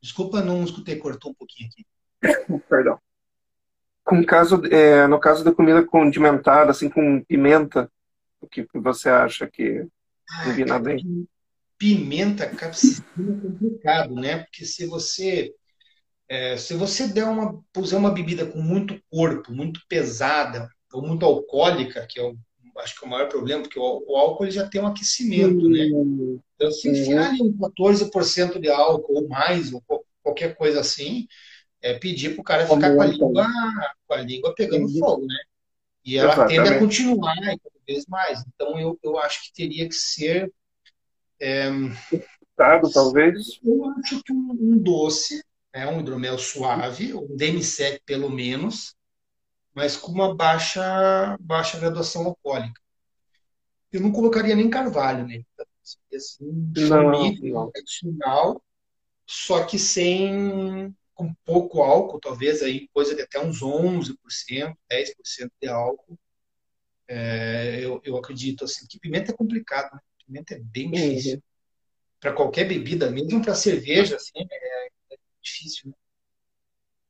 [0.00, 1.84] Desculpa, não escutei, cortou um pouquinho aqui.
[2.66, 2.98] Perdão.
[4.04, 7.90] Com caso, é, no caso da comida condimentada, assim, com pimenta,
[8.40, 9.86] o que você acha que
[10.44, 11.26] combina ah, bem?
[11.78, 14.38] Pimenta capsicina é complicado, né?
[14.38, 15.54] Porque se você
[16.28, 21.24] é, se você der uma puser uma bebida com muito corpo, muito pesada, ou muito
[21.24, 22.36] alcoólica, que é o,
[22.78, 25.86] acho que é o maior problema, porque o, o álcool já tem um aquecimento, né?
[26.54, 29.82] Então, se enfiar ali um 14% de álcool ou mais, ou
[30.22, 31.26] qualquer coisa assim,
[31.84, 33.46] é pedir para o cara ficar com a, língua,
[34.06, 34.98] com a língua pegando uhum.
[34.98, 35.36] fogo, né?
[36.02, 36.56] E ela Exatamente.
[36.56, 38.42] tende a continuar cada vez mais.
[38.48, 40.50] Então, eu, eu acho que teria que ser.
[41.38, 41.68] É,
[42.56, 43.60] talvez?
[43.62, 45.44] Eu acho que um, um doce,
[45.74, 48.94] né, um hidromel suave, um demi-sec pelo menos,
[49.74, 52.80] mas com uma baixa, baixa graduação alcoólica.
[53.92, 55.42] Eu não colocaria nem carvalho, né?
[56.14, 58.62] Assim, um tradicional,
[59.26, 64.16] só que sem com pouco álcool, talvez aí coisa de até uns 11%,
[64.90, 66.18] 10% de álcool.
[67.06, 70.00] É, eu, eu acredito assim que pimenta é complicado, né?
[70.26, 71.34] Pimenta é bem difícil.
[71.34, 71.42] Uhum.
[72.20, 75.90] Para qualquer bebida, mesmo para cerveja, assim, é, é difícil.
[75.90, 75.94] Né?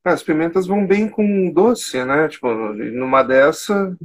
[0.03, 2.27] As pimentas vão bem com doce, né?
[2.27, 3.97] Tipo, numa dessa,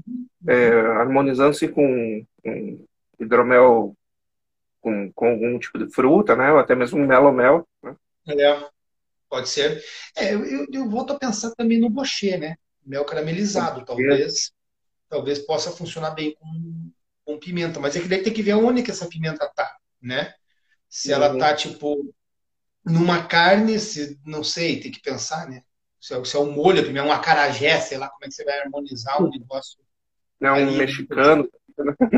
[0.48, 2.86] é, harmonizando-se com, com,
[3.18, 3.94] hidromel
[4.80, 6.52] com, com algum tipo de fruta, né?
[6.52, 7.68] Ou até mesmo um melomel.
[7.82, 7.96] Né?
[8.28, 8.70] É,
[9.30, 9.82] pode ser.
[10.16, 12.56] É, eu, eu, volto a pensar também no bochê, né?
[12.84, 14.52] Mel caramelizado, talvez,
[15.08, 16.90] talvez possa funcionar bem com,
[17.24, 17.80] com pimenta.
[17.80, 20.34] Mas é que daí tem que ver onde que essa pimenta tá, né?
[20.88, 21.38] Se ela uhum.
[21.38, 22.12] tá, tipo,
[22.84, 25.62] numa carne, se, não sei, tem que pensar, né?
[26.00, 28.44] se é, se é um molho, é um acarajé, sei lá como é que você
[28.44, 29.78] vai harmonizar um negócio.
[30.40, 31.48] Não, um mexicano.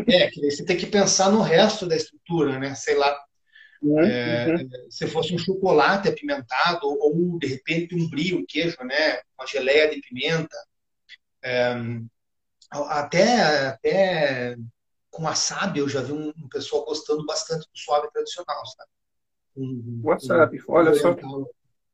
[0.08, 2.74] É, que você tem que pensar no resto da estrutura, né?
[2.74, 3.16] Sei lá.
[3.82, 4.90] Uhum, é, uhum.
[4.90, 9.20] Se fosse um chocolate apimentado, ou, ou, de repente um brie, um queijo, né?
[9.36, 10.56] Uma geleia de pimenta.
[11.42, 11.74] É,
[12.70, 14.56] até, até
[15.10, 18.90] com wasabi eu já vi um, um, pessoal gostando bastante do suave tradicional, sabe?
[19.56, 21.16] Um, wasabi, um, olha só.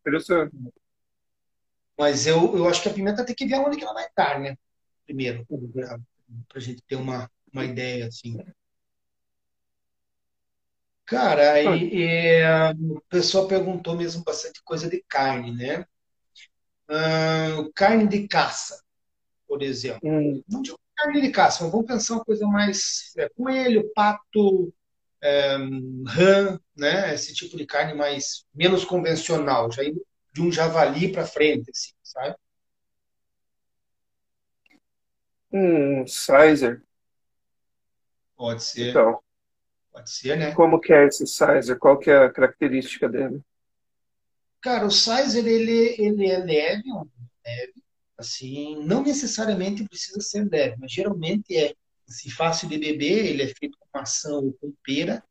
[0.01, 0.55] Interessante.
[1.98, 4.38] Mas eu, eu acho que a pimenta tem que ver onde que ela vai estar,
[4.38, 4.57] né?
[5.05, 8.38] Primeiro, para a gente ter uma, uma ideia, assim.
[11.09, 12.42] Cara, aí e,
[12.92, 15.87] o pessoal perguntou mesmo bastante coisa de carne, né?
[16.87, 18.83] Uh, carne de caça,
[19.47, 20.01] por exemplo.
[20.05, 20.42] Hum.
[20.47, 24.71] Não digo carne de caça, mas vamos pensar uma coisa mais é, coelho, pato,
[25.23, 25.57] é,
[26.07, 27.14] rã, né?
[27.14, 32.37] Esse tipo de carne mais menos convencional, já de um javali para frente, assim, sabe?
[35.51, 36.83] Um sizer.
[38.37, 38.90] Pode ser.
[38.90, 39.23] Então,
[39.98, 40.54] Pode ser, né?
[40.54, 41.76] Como que é esse sizer?
[41.76, 43.40] Qual que é a característica dele?
[44.61, 46.84] Cara, o sizer ele, ele é leve,
[47.44, 47.74] leve,
[48.16, 51.74] assim, não necessariamente precisa ser leve, mas geralmente é
[52.08, 55.22] assim, fácil de beber, ele é feito com maçã ou com pera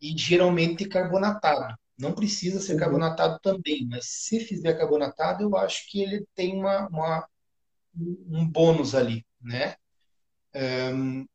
[0.00, 1.74] e geralmente carbonatado.
[1.98, 2.78] Não precisa ser uhum.
[2.80, 7.28] carbonatado também, mas se fizer carbonatado, eu acho que ele tem uma, uma
[7.96, 9.76] um bônus ali, né?
[10.92, 11.26] Um,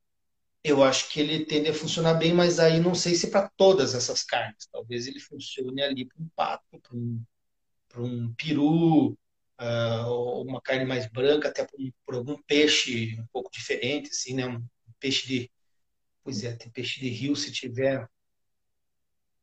[0.64, 3.96] eu acho que ele tende a funcionar bem, mas aí não sei se para todas
[3.96, 4.68] essas carnes.
[4.72, 7.24] Talvez ele funcione ali para um pato, para um,
[7.98, 9.18] um peru,
[9.60, 14.48] uh, uma carne mais branca, até para um, algum peixe um pouco diferente, assim, né?
[14.48, 14.64] Um
[15.00, 15.52] peixe de.
[16.24, 18.08] Pois é, tem peixe de rio, se tiver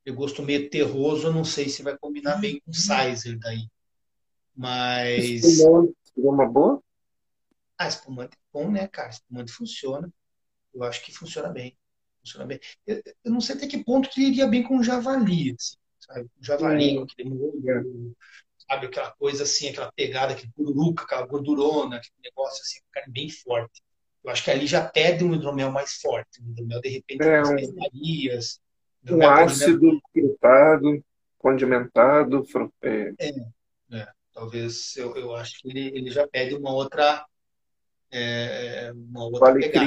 [0.04, 3.66] de gosto meio terroso, eu não sei se vai combinar bem com o Sizer daí.
[4.54, 5.42] Mas.
[5.42, 6.82] Espumante, uma boa?
[7.76, 9.10] Ah, espumante é bom, né, cara?
[9.10, 10.12] Espumante funciona.
[10.76, 11.76] Eu acho que funciona bem.
[12.20, 12.60] Funciona bem.
[12.86, 16.28] Eu, eu não sei até que ponto que iria bem com o javali, assim, sabe?
[16.38, 18.16] O javali, com aquele molho,
[18.68, 18.86] sabe?
[18.86, 23.82] Aquela coisa assim, aquela pegada, aquele pururuca, aquela gordurona, aquele negócio assim, carne bem forte.
[24.22, 26.42] Eu acho que ali já pede um hidromel mais forte.
[26.42, 28.60] Um hidromel, de repente, é, com especiarias,
[29.08, 31.04] um ácido frutado,
[31.38, 32.44] condimentado.
[32.82, 33.14] É.
[33.18, 33.28] É,
[33.92, 37.24] é, talvez eu, eu acho que ele, ele já pede uma outra,
[38.10, 39.86] é, uma outra pegada.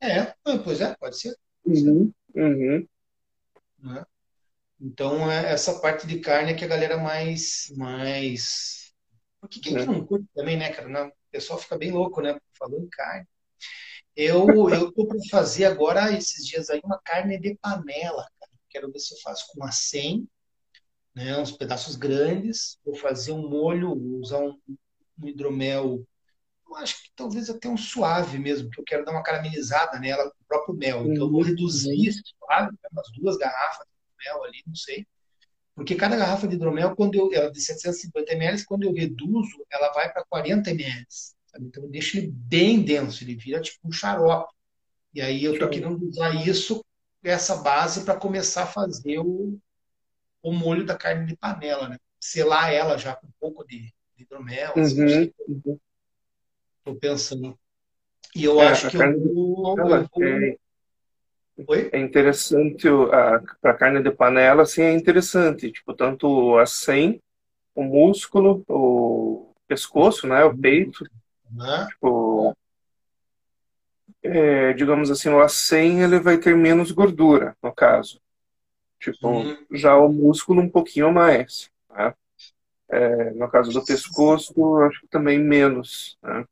[0.00, 0.34] É,
[0.64, 1.36] pois é, pode ser.
[1.64, 2.40] Pode uhum, ser.
[2.40, 2.88] Uhum.
[3.78, 4.04] Né?
[4.80, 7.72] Então, é essa parte de carne é que a galera mais.
[7.76, 8.92] mais...
[9.40, 9.80] Porque quem é.
[9.80, 11.08] que não curte também, né, cara?
[11.08, 12.38] O pessoal fica bem louco, né?
[12.58, 13.26] Falando em carne.
[14.14, 18.52] Eu eu tô para fazer agora esses dias aí uma carne de panela, cara.
[18.68, 20.26] quero ver se eu faço com a 100,
[21.14, 22.78] né, uns pedaços grandes.
[22.84, 24.58] Vou fazer um molho, usar um,
[25.18, 26.06] um hidromel
[26.68, 30.24] eu acho que talvez até um suave mesmo, que eu quero dar uma caramelizada nela
[30.24, 31.02] com o próprio mel.
[31.02, 31.46] Então eu vou uhum.
[31.46, 35.06] reduzir isso suave, umas duas garrafas de mel ali, não sei.
[35.74, 39.64] Porque cada garrafa de hidromel, quando eu, ela é de 750 ml, quando eu reduzo,
[39.70, 41.06] ela vai para 40 ml.
[41.08, 41.66] Sabe?
[41.66, 44.52] Então eu deixo ele bem denso, ele vira tipo um xarope.
[45.14, 46.84] E aí eu estou querendo usar isso,
[47.22, 49.58] essa base, para começar a fazer o,
[50.42, 51.98] o molho da carne de panela, né?
[52.18, 54.72] Selar ela já com um pouco de, de hidromel.
[54.76, 55.32] Assim, uhum,
[55.66, 55.80] uhum.
[56.86, 57.58] Estou pensando.
[58.32, 59.76] E eu é, acho que eu vou.
[59.76, 60.24] Eu vou...
[60.24, 60.56] É,
[61.66, 61.90] Oi?
[61.92, 62.86] é interessante,
[63.60, 65.72] para carne de panela, assim, é interessante.
[65.72, 67.20] Tipo, tanto a 100,
[67.74, 71.04] o músculo, o pescoço, né, o peito.
[71.50, 71.86] Uhum.
[71.88, 72.56] Tipo,
[74.22, 78.20] é, digamos assim, o A100 ele vai ter menos gordura, no caso.
[79.00, 79.56] Tipo, uhum.
[79.72, 81.68] já o músculo um pouquinho mais.
[81.90, 82.14] Né?
[82.88, 86.16] É, no caso do pescoço, acho que também menos.
[86.22, 86.44] Né?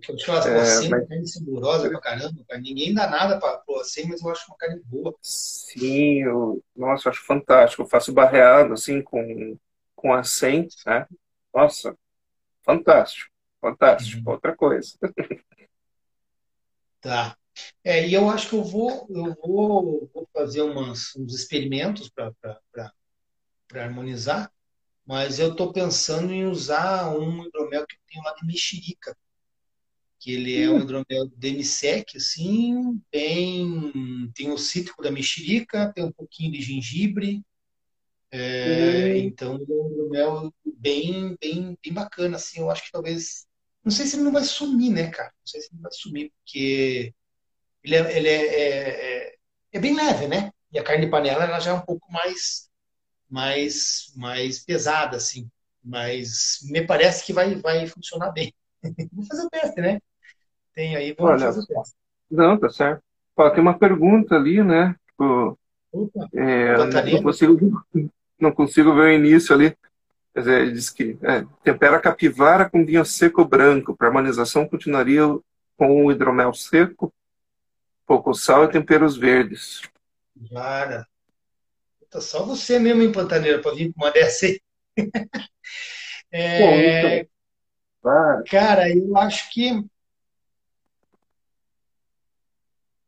[0.00, 1.08] Porque eu acho é, assim, mas...
[1.08, 2.60] carne segurosa pra caramba, cara.
[2.60, 5.14] Ninguém dá nada pra, assim, mas eu acho uma carne boa.
[5.22, 7.82] Sim, eu, nossa, eu acho fantástico.
[7.82, 9.56] Eu faço barreado, assim, com,
[9.94, 11.06] com acém, né?
[11.54, 11.96] Nossa,
[12.62, 13.30] fantástico,
[13.60, 14.22] fantástico.
[14.26, 14.34] Uhum.
[14.34, 14.92] Outra coisa.
[16.98, 17.36] Tá.
[17.84, 22.34] É, e eu acho que eu vou, eu vou, vou fazer umas, uns experimentos para
[23.76, 24.50] harmonizar,
[25.06, 29.16] mas eu estou pensando em usar um hidromel que eu tenho lá de mexerica
[30.26, 36.10] que ele é um hidromel demisec, assim, bem, tem o cítrico da mexerica, tem um
[36.10, 37.44] pouquinho de gengibre,
[38.32, 43.46] é, então é um hidromel bem, bem, bem bacana, assim, eu acho que talvez,
[43.84, 46.32] não sei se ele não vai sumir, né, cara, não sei se ele vai sumir,
[46.38, 47.14] porque
[47.84, 49.36] ele é, ele é, é, é,
[49.74, 52.68] é bem leve, né, e a carne de panela, ela já é um pouco mais,
[53.30, 55.48] mais, mais pesada, assim,
[55.84, 58.52] mas me parece que vai, vai funcionar bem.
[59.12, 60.00] Vou fazer o teste, né?
[60.76, 61.96] Tem aí, vamos Olha, fazer o teste.
[62.30, 63.02] Não, tá certo.
[63.34, 64.94] Ó, tem uma pergunta ali, né?
[65.06, 65.58] Tipo,
[65.90, 67.84] Opa, é, não, consigo,
[68.38, 69.74] não consigo ver o início ali.
[70.34, 73.96] Quer dizer, diz que é, tempera capivara com vinho seco branco.
[73.96, 75.22] Para harmonização, continuaria
[75.78, 77.10] com o hidromel seco,
[78.06, 79.80] pouco sal e temperos verdes.
[80.52, 81.06] Cara,
[82.10, 84.60] tá só você mesmo em Pantaneira para vir com uma dessa aí.
[86.30, 87.26] é, Bom,
[88.04, 89.82] então, Cara, eu acho que.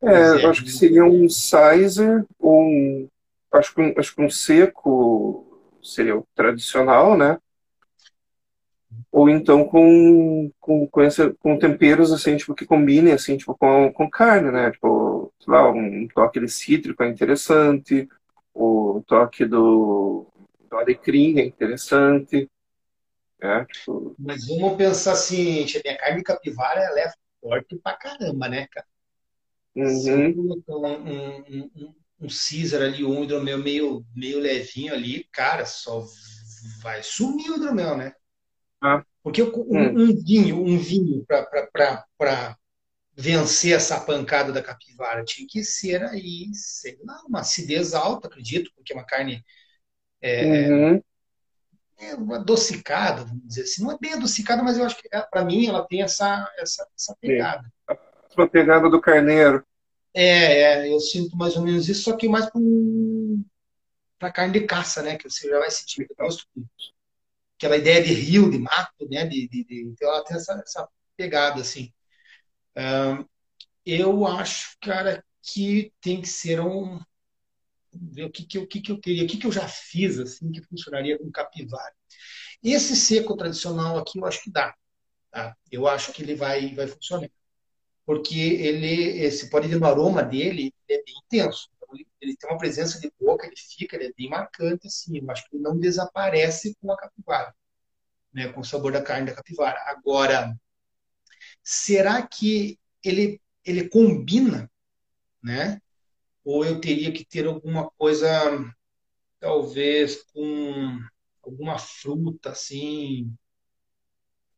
[0.02, 3.08] É, eu acho que seria um sizer ou um.
[3.52, 7.38] Acho que um, acho que um seco seria o tradicional, né?
[9.10, 13.92] Ou então com, com, com, esse, com temperos assim, tipo, que combinem assim, tipo, com,
[13.92, 14.70] com carne, né?
[14.70, 18.08] Tipo, sei lá, um toque de cítrico é interessante,
[18.54, 20.26] o toque do,
[20.70, 22.48] do alecrim é interessante.
[23.40, 24.14] É, tipo...
[24.18, 28.86] Mas vamos pensar assim, a carne de capivara ela é forte pra caramba, né, cara?
[29.84, 30.62] Uhum.
[30.68, 36.04] Um, um, um, um Caesar ali, um hidromel meio, meio levinho ali, cara, só
[36.82, 38.12] vai sumir o hidromel, né?
[38.80, 39.04] Ah.
[39.22, 40.02] Porque um, hum.
[40.02, 42.56] um vinho, um vinho para
[43.14, 48.70] vencer essa pancada da capivara tinha que ser aí, sei lá, uma acidez alta, acredito,
[48.74, 49.44] porque é uma carne
[50.20, 51.02] é, uhum
[51.98, 53.82] é adocicada, vamos dizer assim.
[53.82, 57.16] Não é bem adocicada, mas eu acho que, para mim, ela tem essa, essa, essa
[57.20, 57.70] pegada.
[57.88, 59.64] A pegada do carneiro.
[60.20, 62.50] É, é, eu sinto mais ou menos isso, só que mais
[64.18, 65.16] para carne de caça, né?
[65.16, 66.06] Que você já vai sentir.
[67.56, 69.26] Aquela ideia de rio, de mato, né?
[69.26, 71.92] De, de, de então ela tem essa, essa pegada, assim.
[72.76, 73.24] Um,
[73.86, 77.00] eu acho, cara, que tem que ser um,
[77.92, 80.18] ver o que, que, o que, que eu queria, o que, que eu já fiz
[80.18, 81.94] assim que funcionaria com capivara.
[82.62, 84.74] Esse seco tradicional aqui eu acho que dá.
[85.30, 85.56] Tá?
[85.72, 87.30] Eu acho que ele vai, vai funcionar.
[88.08, 91.68] Porque ele, esse pode no aroma dele, é bem intenso.
[91.76, 91.88] Então,
[92.22, 95.12] ele, tem uma presença de boca, ele fica, ele é bem marcante assim.
[95.12, 95.18] Que
[95.52, 97.54] ele não desaparece com a capivara,
[98.32, 98.50] né?
[98.50, 99.78] com o sabor da carne da capivara.
[99.88, 100.58] Agora,
[101.62, 104.70] será que ele, ele combina
[105.42, 105.78] né?
[106.42, 108.26] ou eu teria que ter alguma coisa,
[109.38, 110.98] talvez com
[111.42, 113.36] alguma fruta, assim,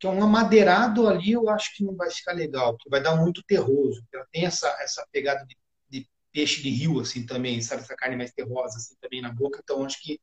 [0.00, 3.16] que é um amadeirado ali, eu acho que não vai ficar legal, porque vai dar
[3.16, 4.02] muito terroso.
[4.12, 5.54] Ela tem essa, essa pegada de,
[5.90, 7.82] de, peixe de rio, assim, também, sabe?
[7.82, 9.60] Essa carne mais terrosa, assim, também na boca.
[9.62, 10.18] Então, acho que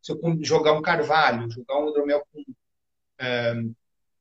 [0.00, 2.42] se eu jogar um carvalho, jogar um hidromel com,
[3.18, 3.54] é,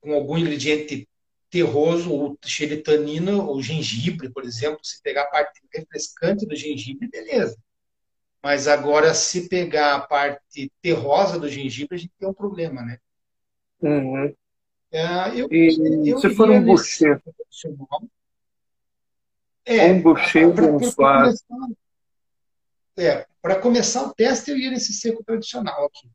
[0.02, 1.08] com algum ingrediente
[1.50, 6.54] terroso ou cheio de tanina, ou gengibre, por exemplo, se pegar a parte refrescante do
[6.54, 7.58] gengibre, beleza.
[8.44, 13.00] Mas agora, se pegar a parte terrosa do gengibre, a gente tem um problema, né?
[13.82, 14.36] Uhum.
[14.92, 17.22] É, eu, e eu se for um boucher,
[19.66, 20.54] é, um boucher
[20.96, 21.34] para
[22.98, 26.10] é, para começar o teste, eu ia nesse seco tradicional aqui.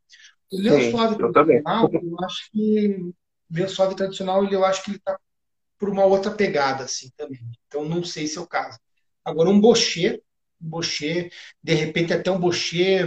[0.50, 3.12] O meu Sim, suave eu tradicional, eu acho que
[3.48, 5.18] meu suave tradicional, eu acho que ele está
[5.78, 7.40] por uma outra pegada assim também.
[7.66, 8.78] Então não sei se é o caso.
[9.24, 10.22] Agora um bochê,
[10.60, 11.30] um bochê,
[11.62, 13.00] de repente até um bochê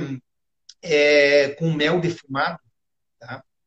[0.81, 2.59] é, com mel defumado?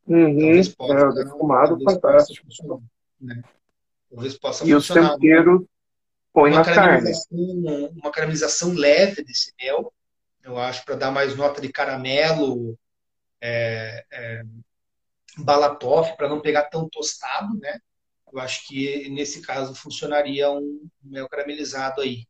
[0.08, 2.46] Uhum, possa, mel defumado, fantástico.
[2.46, 2.82] Possa
[3.20, 3.42] né?
[4.10, 5.02] Talvez possa e funcionar.
[5.02, 5.68] E o tempero
[6.32, 7.12] põe uma na carne.
[7.30, 9.92] Uma caramelização leve desse mel,
[10.42, 12.78] eu acho, para dar mais nota de caramelo,
[13.40, 14.42] é, é,
[15.36, 17.78] balatoff, para não pegar tão tostado, né?
[18.32, 22.26] Eu acho que nesse caso funcionaria um mel caramelizado aí.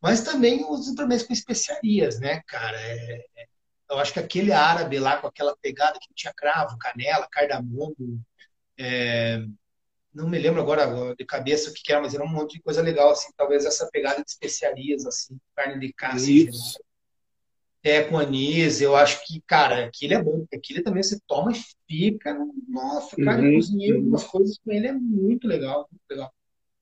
[0.00, 2.80] Mas também os suplementos com especiarias, né, cara?
[2.80, 3.46] É, é,
[3.90, 8.22] eu acho que aquele árabe lá com aquela pegada que tinha cravo, canela, cardamomo,
[8.78, 9.42] é,
[10.14, 12.82] não me lembro agora de cabeça o que era, mas era um monte de coisa
[12.82, 16.30] legal, assim, talvez essa pegada de especiarias, assim, carne de caça.
[16.30, 16.78] Isso.
[17.82, 21.62] É, com anis, eu acho que, cara, aquilo é bom, aquilo também você toma e
[21.88, 22.36] fica,
[22.68, 23.98] nossa, cara, uhum, cozinhei uhum.
[23.98, 26.32] algumas coisas com ele, é muito legal, muito legal.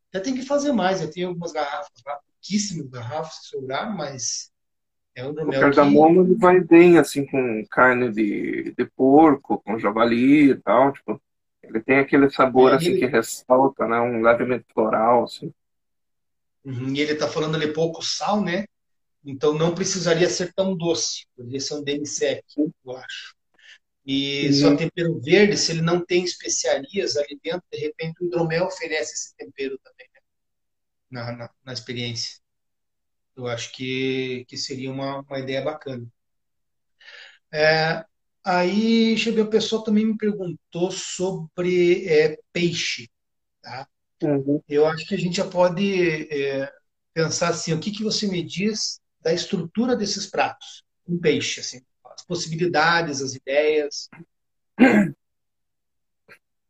[0.08, 4.50] Até tem que fazer mais, eu tenho algumas garrafas lá, pouquíssimas garrafas que sobraram, mas
[5.16, 6.30] é um O cardamomo que...
[6.30, 11.20] ele vai bem, assim, com carne de, de porco, com javali e tal, tipo,
[11.62, 13.00] ele tem aquele sabor, é, assim, ele...
[13.00, 15.52] que ressalta, né, um levemente floral, assim.
[16.64, 18.66] Uhum, e ele tá falando ali pouco sal, né?
[19.24, 23.34] Então não precisaria ser tão doce, poderia ser um demi-sec, eu acho.
[24.04, 24.52] E uhum.
[24.52, 29.14] só tempero verde, se ele não tem especiarias ali dentro, de repente o hidromel oferece
[29.14, 30.20] esse tempero também, né?
[31.10, 32.38] na, na, na, experiência.
[33.36, 36.06] Eu acho que, que seria uma, uma ideia bacana.
[37.52, 38.04] É,
[38.44, 43.08] aí, deixa eu ver, o pessoal também me perguntou sobre é, peixe.
[43.60, 43.86] Tá?
[44.22, 44.62] Uhum.
[44.68, 46.72] Eu acho que a gente já pode é,
[47.12, 51.80] pensar assim, o que, que você me diz da estrutura desses pratos com peixe, assim,
[52.04, 54.08] as possibilidades, as ideias.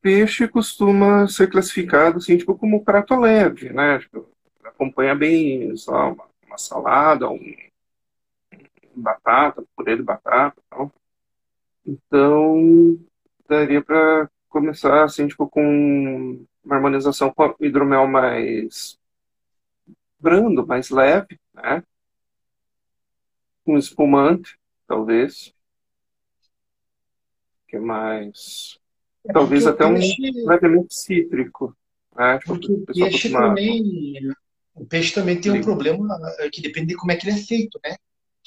[0.01, 3.99] Peixe costuma ser classificado assim, tipo, como prato leve, né?
[3.99, 4.31] Tipo,
[4.62, 6.26] acompanha bem só uma,
[6.57, 7.41] uma salada, um,
[8.97, 10.91] batata, purê de batata, tal.
[11.85, 12.99] Então
[13.49, 18.99] daria para começar assim, tipo, com uma harmonização com hidromel mais
[20.19, 21.83] brando, mais leve, né?
[23.67, 25.53] um espumante, talvez.
[27.69, 28.79] que mais?
[29.25, 30.41] É talvez até peixe...
[30.41, 31.77] um levemente cítrico.
[32.15, 32.39] Né?
[32.39, 34.33] Tipo, porque o peixe também.
[34.77, 37.43] O peixe também tem um problema é, que depende de como é que ele é
[37.43, 37.97] feito, né?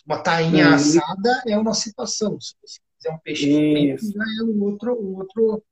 [0.06, 0.74] Uma tainha hum.
[0.74, 2.40] assada é uma situação.
[2.40, 5.64] Se você fizer um peixe frito, já é um outro, um outro,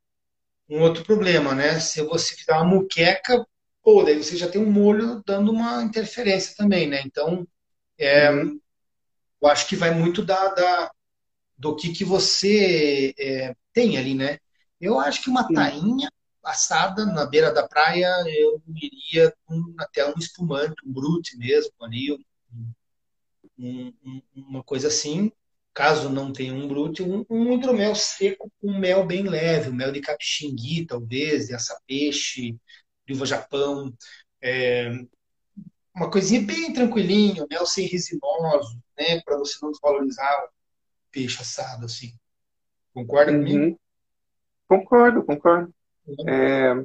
[0.68, 1.78] um outro problema, né?
[1.78, 3.46] Se você fizer uma muqueca,
[3.82, 7.02] pô, daí você já tem um molho dando uma interferência também, né?
[7.06, 7.46] Então,
[7.96, 10.90] é, eu acho que vai muito da, da
[11.56, 14.38] do que, que você é, tem ali, né?
[14.80, 15.54] Eu acho que uma Sim.
[15.54, 16.10] tainha
[16.50, 22.12] assada na beira da praia, eu iria com até um espumante, um brute mesmo ali,
[23.58, 25.30] um, um, uma coisa assim.
[25.74, 29.92] Caso não tenha um brute, um, um hidromel seco com mel bem leve, um mel
[29.92, 32.56] de capixingui, talvez, de aça-peixe,
[33.06, 33.92] de uva-japão.
[34.42, 34.90] É,
[35.94, 40.48] uma coisinha bem tranquilinha, mel sem resinoso, né, para você não desvalorizar o
[41.10, 42.12] peixe assado, assim.
[42.92, 43.38] Concorda uhum.
[43.38, 43.80] comigo?
[44.66, 45.74] Concordo, concordo.
[46.26, 46.84] É,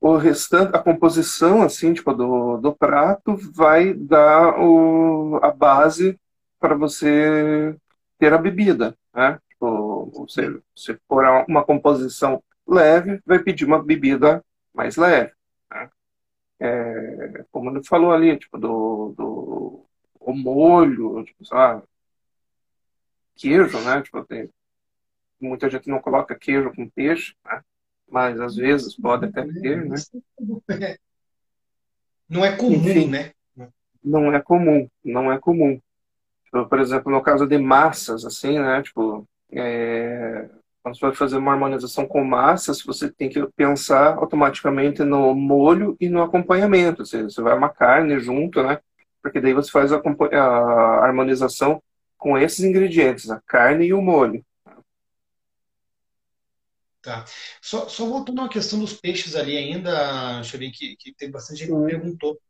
[0.00, 6.18] o restante, a composição, assim, tipo, do, do prato vai dar o, a base
[6.60, 7.76] para você
[8.18, 9.38] ter a bebida, né?
[9.48, 14.44] Tipo, seja, se for uma composição leve, vai pedir uma bebida
[14.74, 15.32] mais leve.
[15.70, 15.90] Né?
[16.60, 19.86] É, como ele falou ali, tipo, do, do
[20.20, 21.56] o molho, tipo, sei
[23.36, 24.02] queijo, né?
[24.02, 24.50] Tipo, tem,
[25.40, 27.62] muita gente não coloca queijo com peixe, né?
[28.08, 29.96] Mas às vezes pode até ter, né?
[32.28, 33.32] Não é comum, Enfim, né?
[34.02, 35.80] Não é comum, não é comum.
[36.44, 38.82] Tipo, por exemplo, no caso de massas, assim, né?
[38.82, 40.48] Tipo, é,
[40.82, 45.96] quando você vai fazer uma harmonização com massas, você tem que pensar automaticamente no molho
[45.98, 47.02] e no acompanhamento.
[47.02, 48.78] Ou seja, você vai uma carne junto, né?
[49.22, 51.82] Porque daí você faz a, a harmonização
[52.18, 54.44] com esses ingredientes, a carne e o molho.
[57.04, 57.22] Tá.
[57.60, 61.68] Só, só voltando à questão dos peixes ali ainda, Xavier, que, que tem bastante gente
[61.70, 62.40] que perguntou.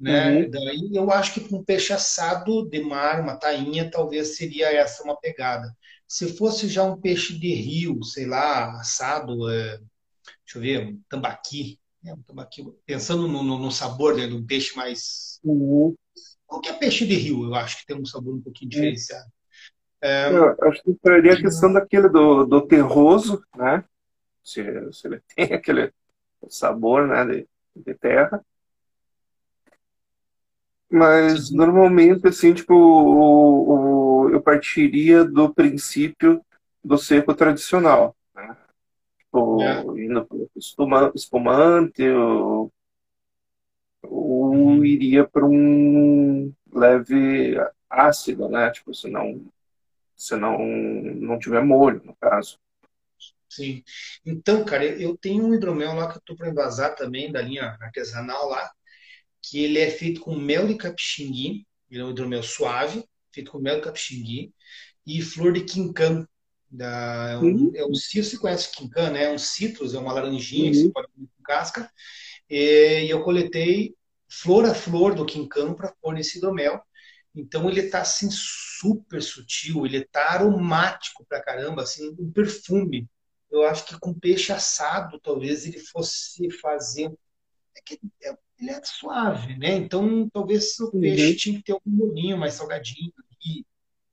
[0.00, 0.38] né?
[0.38, 0.50] Uhum.
[0.50, 5.20] Daí eu acho que um peixe assado de mar, uma tainha, talvez seria essa uma
[5.20, 5.70] pegada.
[6.08, 9.78] Se fosse já um peixe de rio, sei lá, assado, é,
[10.44, 12.14] deixa eu ver, um tambaqui, né?
[12.14, 15.38] um tambaqui pensando no, no, no sabor né, de um peixe mais.
[15.44, 15.94] Uhum.
[16.46, 18.76] Qualquer peixe de rio, eu acho que tem um sabor um pouquinho uhum.
[18.76, 19.30] diferenciado.
[20.06, 23.82] É, eu acho que entraria a questão daquele do, do terroso, né?
[24.42, 25.90] Se, se ele tem aquele
[26.46, 28.44] sabor né, de, de terra.
[30.90, 31.56] Mas Sim.
[31.56, 36.44] normalmente, assim, tipo, o, o, eu partiria do princípio
[36.84, 38.14] do seco tradicional.
[38.34, 38.54] Né?
[39.20, 39.80] Tipo, é.
[40.04, 40.28] indo
[41.14, 42.70] espumante, ou,
[44.02, 44.84] ou uhum.
[44.84, 47.56] iria para um leve
[47.88, 48.70] ácido, né?
[48.70, 49.50] Tipo, se não,
[50.16, 52.58] se não, não tiver molho, no caso.
[53.48, 53.84] Sim.
[54.26, 57.76] Então, cara, eu tenho um hidromel lá que eu tô para envasar também, da linha
[57.80, 58.70] artesanal lá,
[59.40, 63.58] que ele é feito com mel de capixingui, ele é um hidromel suave, feito com
[63.58, 64.52] mel de capixingui
[65.06, 66.26] e flor de quincan.
[66.70, 67.72] Da, é, um, uhum.
[67.76, 69.24] é um, você conhece quincan, né?
[69.24, 70.70] É um citrus, é uma laranjinha uhum.
[70.72, 71.90] que você pode comer com casca.
[72.50, 73.94] E, e eu coletei
[74.28, 76.82] flor a flor do quincan para pôr nesse hidromel.
[77.34, 83.08] Então ele tá assim super sutil, ele tá aromático pra caramba, assim, um perfume.
[83.50, 87.12] Eu acho que com peixe assado talvez ele fosse fazer
[87.76, 89.74] é que é ele é suave, né?
[89.74, 91.36] Então, talvez o peixe uhum.
[91.36, 93.66] tinha que ter algum molinho mais salgadinho aqui,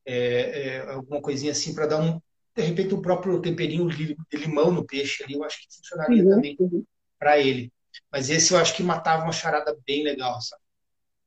[0.05, 2.19] é, é, alguma coisinha assim para dar um,
[2.55, 6.29] de repente, o próprio temperinho de limão no peixe ali, eu acho que funcionaria uhum.
[6.29, 6.83] também uhum.
[7.17, 7.71] para ele.
[8.11, 10.61] Mas esse eu acho que matava uma charada bem legal, sabe?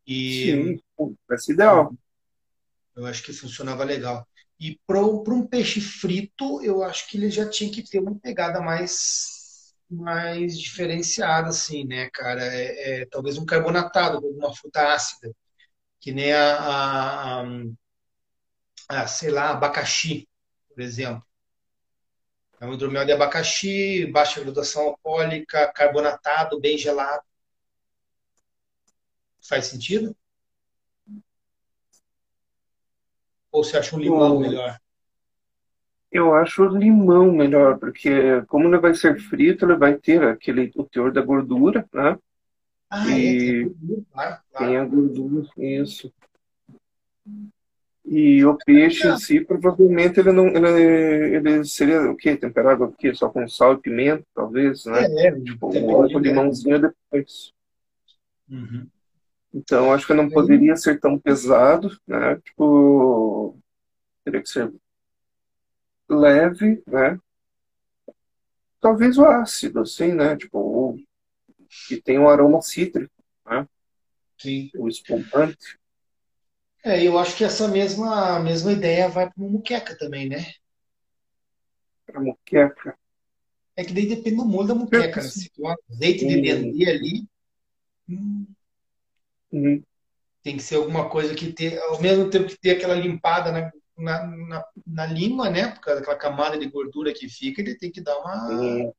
[0.06, 0.80] E, Sim,
[1.26, 1.94] parece ideal.
[2.96, 4.26] Eu acho que funcionava legal.
[4.58, 8.60] E para um peixe frito, eu acho que ele já tinha que ter uma pegada
[8.60, 9.42] mais
[9.90, 12.42] mais diferenciada, assim, né, cara?
[12.42, 15.34] É, é, talvez um carbonatado alguma fruta ácida,
[16.00, 20.28] que nem a, a, a, a, sei lá, abacaxi,
[20.68, 21.24] por exemplo.
[22.60, 27.22] É um hidromel de abacaxi, baixa graduação alcoólica, carbonatado, bem gelado.
[29.40, 30.16] Faz sentido?
[33.54, 34.76] Ou você acha um limão melhor?
[36.10, 40.72] Eu acho o limão melhor, porque como ele vai ser frito, ele vai ter aquele,
[40.74, 42.18] o teor da gordura, né?
[42.90, 43.72] Ah, é, e
[44.16, 46.12] é, tem a gordura, isso.
[48.04, 52.36] E o peixe em si, provavelmente ele não, ele, ele seria o quê?
[52.36, 53.14] Temperado o quê?
[53.14, 55.04] Só com sal e pimenta, talvez, né?
[55.04, 57.52] É, é tipo, o limãozinho depois.
[58.50, 58.88] Uhum.
[59.54, 62.34] Então, acho que não poderia ser tão pesado, né?
[62.40, 63.56] Tipo,
[64.24, 64.74] teria que ser
[66.10, 67.16] leve, né?
[68.80, 70.36] Talvez o ácido, assim, né?
[70.36, 70.98] Tipo, o,
[71.86, 73.14] que tem um aroma cítrico,
[73.46, 73.68] né?
[74.36, 74.70] Sim.
[74.74, 75.78] O espumante.
[76.82, 80.52] É, eu acho que essa mesma, mesma ideia vai para muqueca também, né?
[82.04, 82.98] Para muqueca.
[83.76, 85.22] É que daí depende do molho da muqueca.
[85.22, 85.28] Né?
[85.28, 87.28] Se for azeite de dendê ali,
[88.08, 88.46] hum,
[89.54, 89.82] uhum.
[90.42, 93.72] tem que ser alguma coisa que ter, ao mesmo tempo que ter aquela limpada na,
[93.96, 95.68] na, na, na língua, né?
[95.68, 98.92] Por causa daquela camada de gordura que fica, ele tem que dar uma,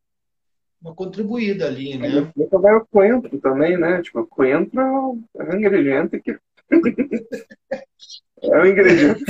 [0.81, 2.31] uma contribuída ali, né?
[2.35, 4.01] Nunca vai o coentro também, né?
[4.01, 6.37] Tipo, o coentro é um ingrediente que.
[8.41, 9.23] é um ingrediente.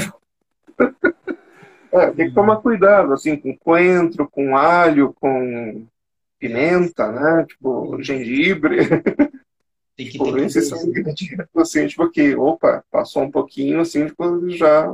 [1.92, 5.88] É, tem que tomar cuidado, assim, com coentro, com alho, com
[6.38, 7.46] pimenta, né?
[7.46, 8.80] Tipo, gengibre.
[9.96, 14.50] Tem que ter esses são ingredientes, assim, tipo, que, opa, passou um pouquinho, assim, tipo,
[14.50, 14.94] já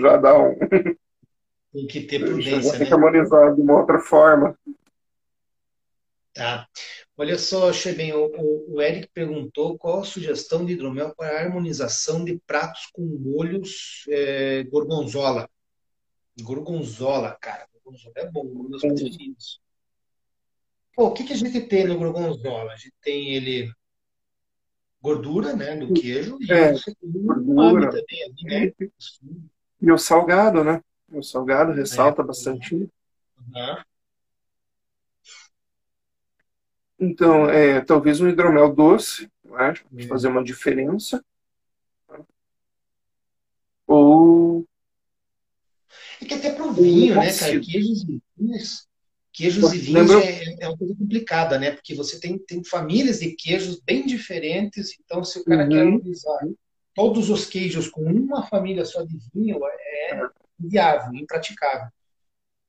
[0.00, 0.54] já dá um.
[1.72, 2.70] Tem que ter prudência.
[2.72, 2.86] Tem né?
[2.86, 4.58] que harmonizar de uma outra forma.
[6.32, 6.66] Tá.
[7.18, 12.24] Olha só, Cheben, o, o, Eric perguntou qual a sugestão de hidromel para a harmonização
[12.24, 15.48] de pratos com molhos é, gorgonzola.
[16.40, 17.66] Gorgonzola, cara.
[17.72, 19.60] Gorgonzola é bom, um dos preferidos.
[20.94, 22.72] Pô, o que, que a gente tem no gorgonzola?
[22.72, 23.70] A gente tem ele
[25.00, 27.90] gordura, né, do queijo e é, gordura.
[27.90, 28.72] também ali, né?
[29.80, 30.82] E o salgado, né?
[31.12, 32.24] O salgado ressalta é.
[32.24, 32.74] bastante.
[32.74, 32.88] Uhum.
[36.98, 39.74] Então, é, talvez um hidromel doce, né?
[39.92, 40.08] Uhum.
[40.08, 41.22] fazer uma diferença.
[43.86, 44.66] Ou.
[46.20, 47.60] É que até pro vinho, né, cara?
[47.60, 48.85] Queijos e vinhos.
[49.36, 50.24] Queijos e vinhos Lembra...
[50.24, 51.70] é, é, uma coisa complicada, né?
[51.70, 55.68] Porque você tem, tem famílias de queijos bem diferentes, então se o cara uhum.
[55.68, 56.48] quer harmonizar
[56.94, 60.26] todos os queijos com uma família só de vinho é
[60.58, 61.88] inviável, impraticável.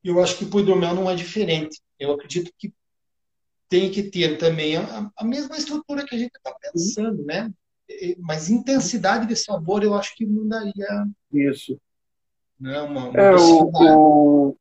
[0.04, 1.80] Eu acho que o hidromel não é diferente.
[1.98, 2.74] Eu acredito que
[3.70, 7.50] tem que ter também a, a mesma estrutura que a gente está pensando, né?
[8.20, 11.08] mas intensidade de sabor eu acho que não daria.
[11.32, 11.80] Isso.
[12.60, 14.58] Né, uma, uma é, o, o,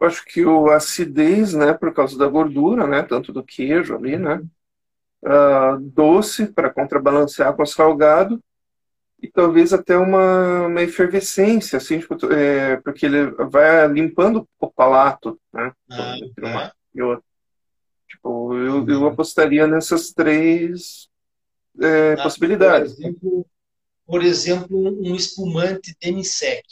[0.00, 4.16] eu acho que o acidez, né, por causa da gordura, né, tanto do queijo ali,
[4.16, 4.42] né,
[5.22, 8.42] uh, doce para contrabalancear com o salgado
[9.22, 15.38] e talvez até uma, uma efervescência, assim, tipo, é, porque ele vai limpando o palato,
[15.52, 16.72] né, ah, entre uma é.
[16.94, 17.24] e outra.
[18.08, 21.10] Tipo, eu, eu apostaria nessas três
[21.78, 22.94] é, ah, possibilidades.
[22.94, 23.46] Por exemplo,
[24.06, 26.64] por exemplo, um espumante demi-sec.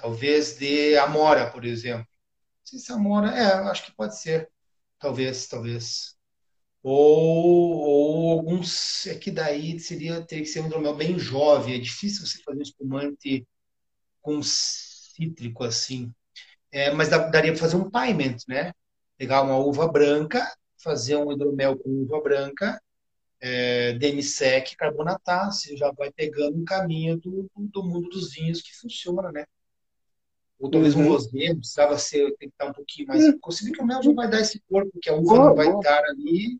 [0.00, 2.06] Talvez de amora, por exemplo.
[2.06, 4.50] Não sei se amora, é, acho que pode ser.
[4.98, 6.16] Talvez, talvez.
[6.82, 9.06] Ou, ou alguns.
[9.06, 11.74] É que daí seria, teria que ser um hidromel bem jovem.
[11.74, 13.46] É difícil você fazer um espumante
[14.22, 16.12] com cítrico assim.
[16.72, 18.72] É, mas daria para fazer um paiment, né?
[19.18, 20.46] Pegar uma uva branca,
[20.82, 22.80] fazer um hidromel com uva branca,
[23.40, 28.74] é, demi-sec, carbonatar, você já vai pegando um caminho do, do mundo dos vinhos que
[28.76, 29.44] funciona, né?
[30.60, 31.06] Ou talvez uhum.
[31.06, 33.24] um rosé, precisava ser, tem que estar um pouquinho mais.
[33.24, 33.38] Uhum.
[33.40, 36.04] Consigo que o mel já vai dar esse corpo, que a uva não vai dar
[36.04, 36.58] ali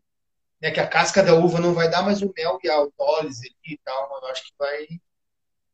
[0.61, 3.51] né, que a casca da uva não vai dar, mas o mel e a autólise
[3.65, 4.87] e tal, eu acho que vai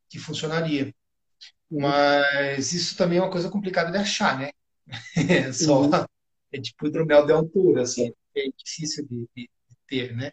[0.08, 0.94] que funcionaria.
[1.70, 1.82] Uhum.
[1.82, 4.50] Mas isso também é uma coisa complicada de achar, né?
[5.14, 5.90] É só uhum.
[6.50, 9.50] é tipo hidromel de altura, assim, é difícil de, de
[9.86, 10.32] ter, né?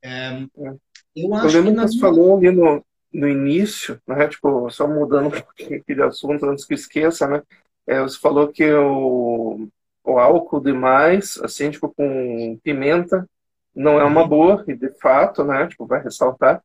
[0.00, 0.76] É, é.
[1.16, 2.84] eu acho que, você falou ali no,
[3.16, 4.28] no início, né?
[4.28, 7.42] Tipo, só mudando um pouquinho de assunto antes que esqueça, né?
[7.86, 9.68] É, você falou que o,
[10.04, 13.28] o álcool demais, assim, tipo, com pimenta,
[13.74, 14.28] não é uma uhum.
[14.28, 15.66] boa, e de fato, né?
[15.66, 16.62] Tipo, vai ressaltar.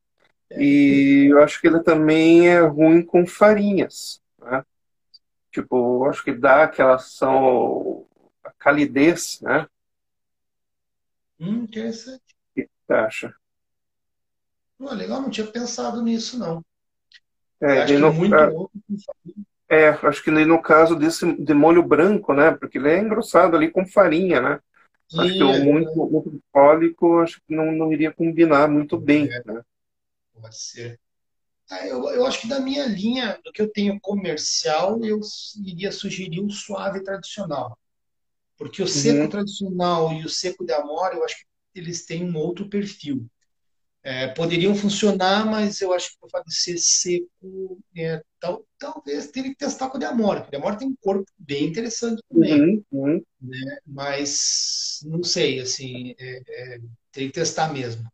[0.50, 0.62] É.
[0.62, 4.64] E eu acho que ele também é ruim com farinhas, né?
[5.52, 8.06] Tipo, eu acho que dá aquela ação,
[8.44, 9.68] a calidez, né?
[11.40, 12.22] Hum, interessante.
[12.22, 13.41] O que você acha?
[14.82, 16.66] Pô, legal, não tinha pensado nisso, não.
[17.62, 18.34] É, acho que no, muito
[19.70, 22.50] é, é, acho que no caso desse de molho branco, né?
[22.50, 24.60] Porque ele é engrossado ali com farinha, né?
[25.16, 26.42] Acho que o é muito, muito
[27.22, 29.32] acho que não, não iria combinar muito bem.
[29.32, 29.62] É, né?
[30.34, 31.00] Pode ser.
[31.70, 35.20] Ah, eu, eu acho que da minha linha, do que eu tenho comercial, eu
[35.64, 37.78] iria sugerir o suave tradicional.
[38.58, 39.30] Porque o seco uhum.
[39.30, 43.30] tradicional e o seco de amora, eu acho que eles têm um outro perfil.
[44.04, 49.28] É, poderiam funcionar, mas eu acho que o fato de ser seco, é, tal, talvez
[49.28, 50.42] teria que testar com o de amora.
[50.42, 52.62] Porque o de amora tem um corpo bem interessante também.
[52.62, 53.24] Uhum, uhum.
[53.40, 53.78] Né?
[53.86, 56.80] Mas não sei, assim, é, é,
[57.12, 58.12] teria que testar mesmo.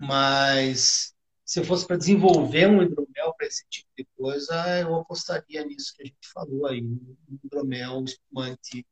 [0.00, 1.14] Mas
[1.44, 5.94] se eu fosse para desenvolver um hidromel para esse tipo de coisa, eu apostaria nisso
[5.94, 8.84] que a gente falou aí, um hidromel espumante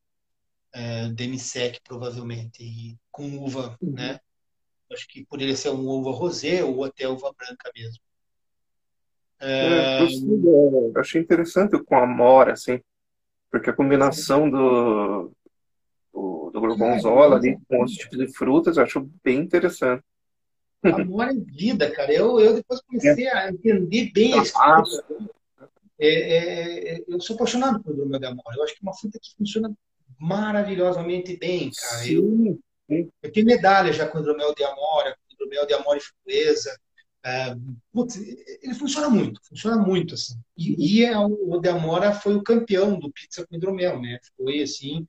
[0.72, 3.92] é, demisec, provavelmente, e com uva, uhum.
[3.92, 4.20] né?
[4.93, 7.99] Acho que poderia ser um uva rosé ou até uva branca mesmo.
[9.41, 10.03] É...
[10.03, 12.80] Eu achei interessante com a mora, assim,
[13.51, 15.32] porque a combinação do,
[16.12, 20.03] do, do gorgonzola ali com os tipos de frutas eu acho bem interessante.
[20.82, 22.12] Amor é vida, cara.
[22.12, 23.32] Eu, eu depois comecei é.
[23.32, 25.05] a entender bem a história.
[25.99, 28.57] É, é, é, eu sou apaixonado por dromel de amora.
[28.57, 29.72] Eu acho que é uma fruta que funciona
[30.18, 32.03] maravilhosamente bem, cara.
[32.03, 32.14] Sim.
[32.14, 32.59] Eu,
[32.89, 36.78] eu tenho medalha já com hidromel de amora, com hidromel de amora e framboesa.
[37.26, 37.55] É,
[37.91, 40.35] putz, ele funciona muito, funciona muito assim.
[40.57, 44.18] E, e é, o de amora foi o campeão do pizza com hidromel, né?
[44.37, 45.09] Foi assim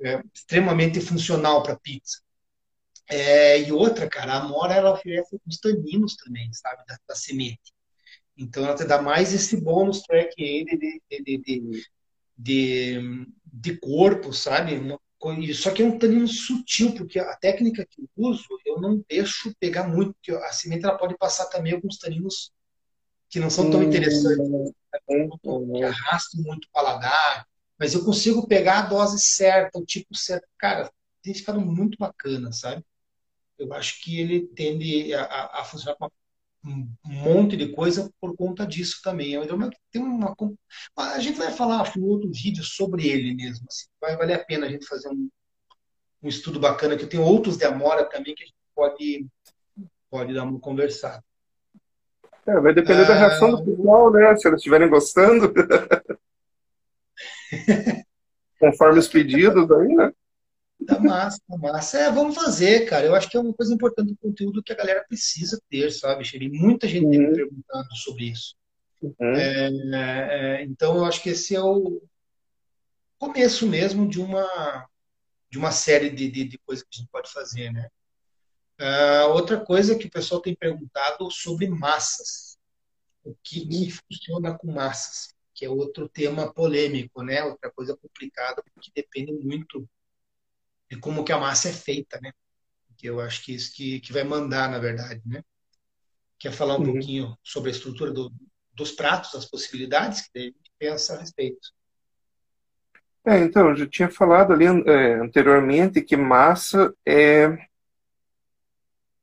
[0.00, 2.20] é, extremamente funcional para pizza.
[3.08, 7.72] É, e outra, cara, a amora ela oferece os taninos também, sabe, da, da semente.
[8.36, 11.86] Então ela te dá mais esse bônus track aí de, de, de, de,
[12.38, 14.80] de, de corpo, sabe?
[15.54, 19.54] Só que é um tanino sutil, porque a técnica que eu uso, eu não deixo
[19.60, 22.50] pegar muito, porque a semente ela pode passar também alguns taninos
[23.30, 24.38] que não são tão hum, interessantes,
[25.08, 25.72] hum, hum.
[25.74, 27.46] que arrastam muito o paladar,
[27.78, 30.46] mas eu consigo pegar a dose certa, o tipo certo.
[30.58, 30.90] Cara,
[31.22, 32.84] tem ficado muito bacana, sabe?
[33.58, 36.12] Eu acho que ele tende a, a funcionar com uma
[36.64, 39.36] um monte de coisa por conta disso também.
[39.36, 39.40] É
[39.90, 40.34] tem uma,
[40.96, 43.66] a gente vai falar acho, em outro vídeo sobre ele mesmo.
[43.68, 43.86] Assim.
[44.00, 45.28] Vai valer a pena a gente fazer um,
[46.22, 49.26] um estudo bacana, que tem outros de Amora também que a gente pode,
[50.08, 51.22] pode dar uma conversada.
[52.46, 54.36] É, vai depender ah, da reação do pessoal, né?
[54.36, 55.52] Se eles estiverem gostando.
[58.58, 60.12] Conforme os pedidos aí, né?
[60.86, 61.98] Tá massa, tá massa.
[61.98, 63.06] É, vamos fazer, cara.
[63.06, 66.24] Eu acho que é uma coisa importante do conteúdo que a galera precisa ter, sabe,
[66.24, 66.48] Xeri?
[66.50, 67.10] Muita gente uhum.
[67.10, 68.54] tem me perguntando sobre isso.
[69.02, 69.14] Uhum.
[69.20, 72.02] É, é, então, eu acho que esse é o
[73.18, 74.88] começo mesmo de uma,
[75.50, 77.88] de uma série de, de, de coisas que a gente pode fazer, né?
[78.80, 82.58] Uh, outra coisa que o pessoal tem perguntado sobre massas.
[83.22, 85.34] O que, que funciona com massas?
[85.54, 87.44] Que é outro tema polêmico, né?
[87.44, 89.88] Outra coisa complicada, porque depende muito
[90.92, 92.32] de como que a massa é feita, né?
[92.98, 95.42] Que eu acho que isso que, que vai mandar, na verdade, né?
[96.38, 96.92] Quer falar um uhum.
[96.92, 98.30] pouquinho sobre a estrutura do,
[98.74, 101.70] dos pratos, as possibilidades que a gente pensa a respeito?
[103.24, 107.44] É, então, eu já tinha falado ali é, anteriormente que massa é,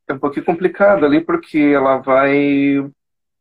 [0.07, 2.79] é um pouquinho complicado ali, porque ela vai.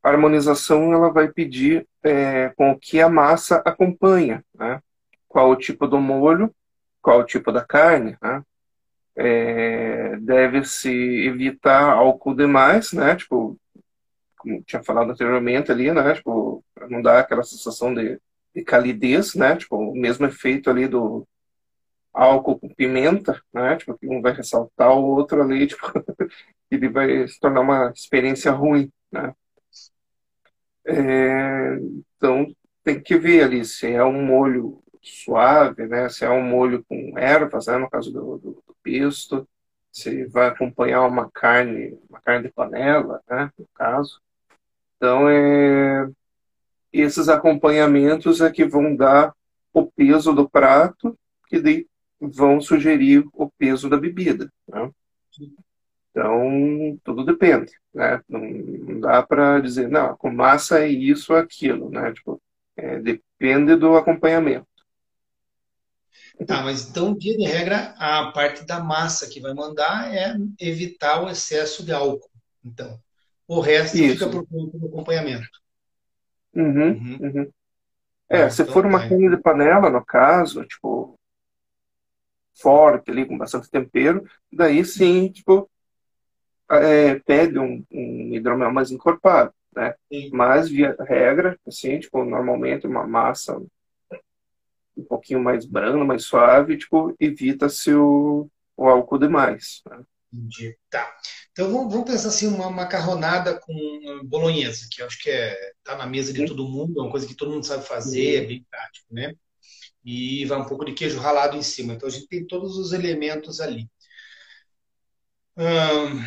[0.02, 4.82] A harmonização ela vai pedir é, com o que a massa acompanha, né?
[5.26, 6.54] Qual o tipo do molho,
[7.02, 8.42] qual o tipo da carne, né?
[9.16, 13.16] É, Deve-se evitar álcool demais, né?
[13.16, 13.58] Tipo,
[14.38, 16.14] como tinha falado anteriormente ali, né?
[16.14, 18.20] Tipo, não dar aquela sensação de
[18.54, 19.56] de calidez, né?
[19.56, 21.26] Tipo, o mesmo efeito ali do
[22.12, 23.76] álcool com pimenta, né?
[23.76, 25.86] Tipo, que um vai ressaltar o outro ali, tipo,
[26.70, 29.32] ele vai se tornar uma experiência ruim, né?
[30.86, 31.76] É,
[32.16, 32.46] então,
[32.82, 36.08] tem que ver ali se é um molho suave, né?
[36.08, 37.78] Se é um molho com ervas, né?
[37.78, 39.48] No caso do, do, do pesto,
[39.92, 43.50] se vai acompanhar uma carne, uma carne de panela, né?
[43.58, 44.20] No caso.
[44.96, 46.08] Então, é,
[46.92, 49.34] esses acompanhamentos é que vão dar
[49.72, 51.16] o peso do prato,
[51.48, 51.86] que
[52.20, 54.50] vão sugerir o peso da bebida.
[54.66, 54.90] Né?
[56.10, 57.72] Então, tudo depende.
[57.94, 58.20] Né?
[58.28, 61.90] Não, não dá para dizer, não, com massa é isso ou aquilo.
[61.90, 62.12] Né?
[62.12, 62.40] Tipo,
[62.76, 64.66] é, depende do acompanhamento.
[66.46, 71.22] Tá, mas então, via de regra, a parte da massa que vai mandar é evitar
[71.22, 72.30] o excesso de álcool.
[72.64, 72.98] Então,
[73.46, 74.14] o resto isso.
[74.14, 75.48] fica por conta do acompanhamento.
[76.54, 77.18] Uhum, uhum.
[77.20, 77.52] uhum.
[78.28, 79.08] É, ah, se então, for uma é.
[79.08, 81.18] carne de panela, no caso, tipo,
[82.54, 85.68] forte ali, com bastante tempero, daí sim, tipo,
[86.70, 89.94] é, pede um, um hidromel mais encorpado, né?
[90.12, 90.30] Sim.
[90.32, 93.60] Mas, via regra, assim, tipo, normalmente uma massa
[94.98, 99.82] um pouquinho mais branda, mais suave, tipo, evita-se o, o álcool demais.
[99.88, 100.02] Né?
[100.32, 100.76] Entendi.
[100.90, 101.16] Tá.
[101.52, 105.96] Então vamos, vamos, pensar assim, uma macarronada com bolonhesa, que eu acho que é, tá
[105.96, 108.66] na mesa de todo mundo, é uma coisa que todo mundo sabe fazer, é bem
[108.70, 109.34] prático, né?
[110.04, 111.94] E vai um pouco de queijo ralado em cima.
[111.94, 113.88] Então a gente tem todos os elementos ali.
[115.56, 116.24] Hum,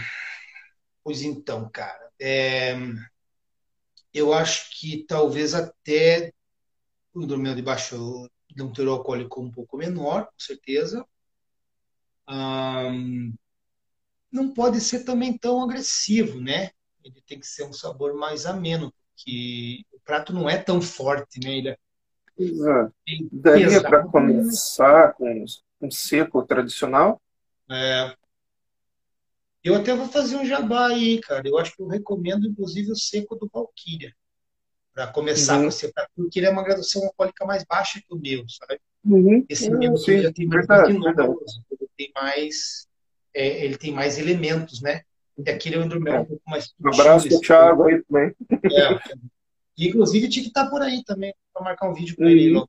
[1.04, 2.76] pois então, cara, é,
[4.14, 6.34] eu acho que talvez até
[7.14, 11.06] o dormir de baixo de um teor alcoólico um pouco menor, com certeza.
[12.30, 13.34] Hum,
[14.32, 16.70] não pode ser também tão agressivo, né?
[17.04, 21.40] Ele tem que ser um sabor mais ameno, porque o prato não é tão forte,
[21.44, 21.58] né?
[21.58, 21.78] Ele é
[22.38, 22.94] Exato.
[23.32, 25.46] Daria para começar com
[25.82, 27.22] um seco tradicional?
[27.70, 28.16] É.
[29.64, 31.48] Eu até vou fazer um jabá aí, cara.
[31.48, 34.12] Eu acho que eu recomendo, inclusive, o seco do Valkyria.
[34.94, 35.68] Para começar uhum.
[35.70, 38.80] esse prato, porque ele é uma graduação alcoólica mais baixa que o meu, sabe?
[39.06, 39.46] Uhum.
[39.48, 41.34] Esse meu sim, já tem mais verdade, verdade.
[41.72, 42.88] ele tem mais
[43.34, 45.02] é, ele tem mais elementos, né?
[45.38, 46.74] E aquele é um hidromel um pouco mais.
[46.80, 48.36] Um abraço pro Thiago aí também.
[48.52, 49.18] É.
[49.78, 52.64] E, inclusive tinha que estar por aí também, para marcar um vídeo com ele.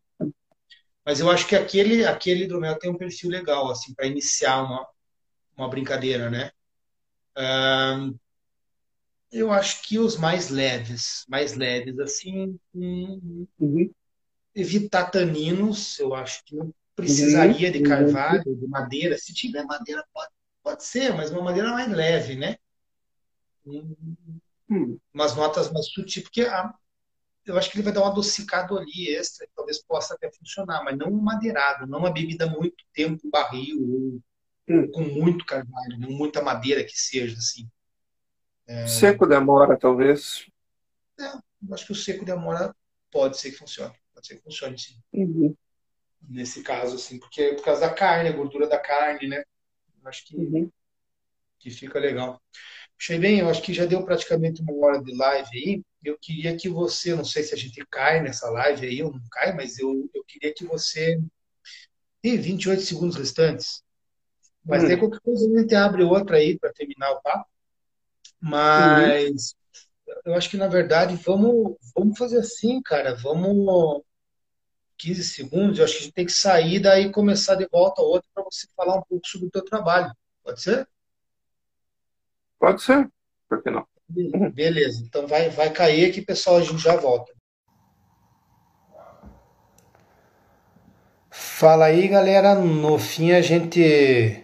[1.04, 4.86] Mas eu acho que aquele, aquele hidromel tem um perfil legal, assim, para iniciar uma,
[5.56, 6.50] uma brincadeira, né?
[7.36, 8.14] Um,
[9.32, 13.90] eu acho que os mais leves, mais leves, assim, um, uhum.
[14.54, 17.72] evitar taninos, eu acho que não precisaria uhum.
[17.72, 19.16] de carvalho, de madeira.
[19.16, 20.30] Se tiver madeira, pode
[20.62, 22.56] Pode ser, mas uma maneira mais leve, né?
[23.66, 26.72] Hum, umas notas mais sutis, porque a,
[27.44, 30.96] eu acho que ele vai dar um adocicado ali extra, talvez possa até funcionar, mas
[30.96, 34.20] não um madeirado, não uma bebida muito tempo barril, ou
[34.68, 34.90] hum.
[34.92, 37.68] com muito carvalho, não muita madeira que seja, assim.
[38.72, 38.86] É...
[38.86, 40.46] Seco de amora, talvez.
[41.20, 42.74] É, acho que o seco de amora
[43.10, 43.94] pode ser que funcione.
[44.14, 44.98] Pode ser que funcione, sim.
[45.12, 45.54] Uhum.
[46.26, 49.44] Nesse caso, assim, porque por causa da carne, a gordura da carne, né?
[50.04, 50.70] Acho que, uhum.
[51.58, 52.40] que fica legal.
[52.98, 55.82] Achei bem, eu acho que já deu praticamente uma hora de live aí.
[56.02, 59.20] Eu queria que você, não sei se a gente cai nessa live aí ou não
[59.30, 61.20] cai, mas eu, eu queria que você.
[62.22, 63.82] Tem 28 segundos restantes.
[64.64, 64.98] Mas uhum.
[64.98, 67.51] qualquer coisa a gente abre outra aí para terminar o papo.
[68.42, 69.54] Mas
[70.06, 70.14] uhum.
[70.26, 73.14] eu acho que, na verdade, vamos, vamos fazer assim, cara.
[73.14, 74.02] Vamos
[74.98, 78.02] 15 segundos, eu acho que a gente tem que sair daí e começar de volta
[78.02, 80.12] outra para você falar um pouco sobre o teu trabalho.
[80.44, 80.88] Pode ser?
[82.58, 83.08] Pode ser.
[83.48, 83.86] Por que não?
[84.52, 85.02] Beleza.
[85.04, 87.32] Então vai, vai cair aqui, pessoal, a gente já volta.
[91.30, 92.54] Fala aí, galera.
[92.54, 94.41] No fim a gente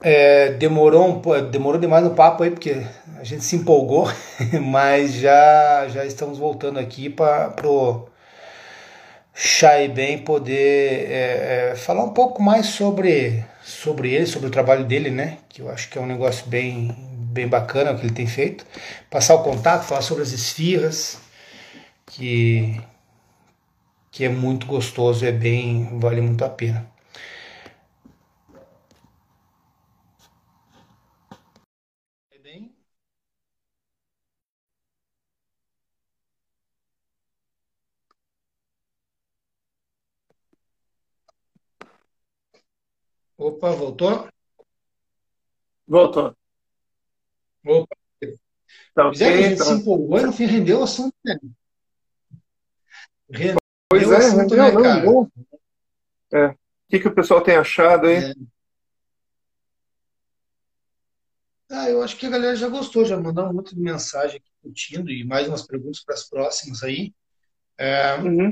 [0.00, 1.20] É, demorou,
[1.50, 2.86] demorou demais no papo aí, porque
[3.18, 4.06] a gente se empolgou,
[4.62, 8.08] mas já, já estamos voltando aqui para pro
[9.34, 14.84] Chai Bem poder é, é, falar um pouco mais sobre, sobre ele, sobre o trabalho
[14.84, 15.38] dele, né?
[15.48, 16.94] Que eu acho que é um negócio bem,
[17.32, 18.64] bem bacana o que ele tem feito.
[19.10, 21.18] Passar o contato, falar sobre as esfirras,
[22.06, 22.80] que,
[24.10, 26.97] que é muito gostoso, é bem, vale muito a pena.
[43.38, 44.28] Opa, voltou?
[45.86, 46.36] Voltou.
[47.64, 47.96] Opa.
[48.94, 49.64] Tá okay, é que a gente tá.
[49.64, 51.38] se empolgou e no fim rendeu o assunto, né?
[53.30, 53.56] Rendeu
[53.88, 55.04] pois é, assunto, rendeu, né, não, cara?
[55.04, 55.28] Bom.
[56.32, 56.46] É.
[56.48, 56.56] O
[56.90, 58.16] que, que o pessoal tem achado aí?
[58.16, 58.34] É.
[61.70, 65.10] Ah, eu acho que a galera já gostou, já mandou muito de mensagem aqui curtindo
[65.10, 67.14] e mais umas perguntas para as próximas aí.
[67.76, 68.50] É, uhum.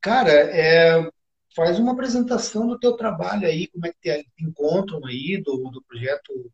[0.00, 1.08] Cara, é,
[1.54, 5.82] faz uma apresentação do teu trabalho aí, como é que te, encontram aí, do, do
[5.82, 6.50] projeto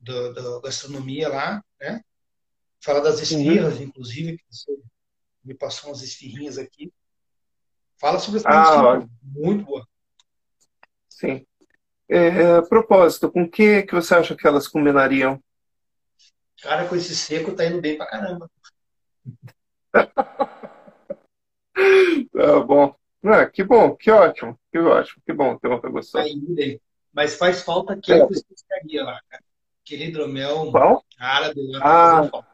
[0.00, 2.02] da gastronomia lá, né?
[2.80, 3.22] Fala das uhum.
[3.22, 3.82] esfirras, uhum.
[3.84, 4.76] inclusive, que você
[5.44, 6.92] me passou umas esfirrinhas aqui.
[8.00, 9.86] Fala sobre essa ah, muito boa.
[11.08, 11.46] Sim.
[12.08, 15.42] É, a propósito, com que que você acha que elas combinariam?
[16.60, 18.50] Cara, com esse seco tá indo bem pra caramba.
[22.32, 23.01] tá bom.
[23.24, 26.20] Ah, que bom, que ótimo, que ótimo, que bom, que bom que gostou.
[26.20, 26.80] Ainda,
[27.12, 28.26] mas faz falta aquele é.
[28.26, 29.44] pescaria lá, cara.
[29.84, 31.04] Aquele hidromel Qual?
[31.18, 31.80] árabe lá.
[31.82, 32.44] Ah,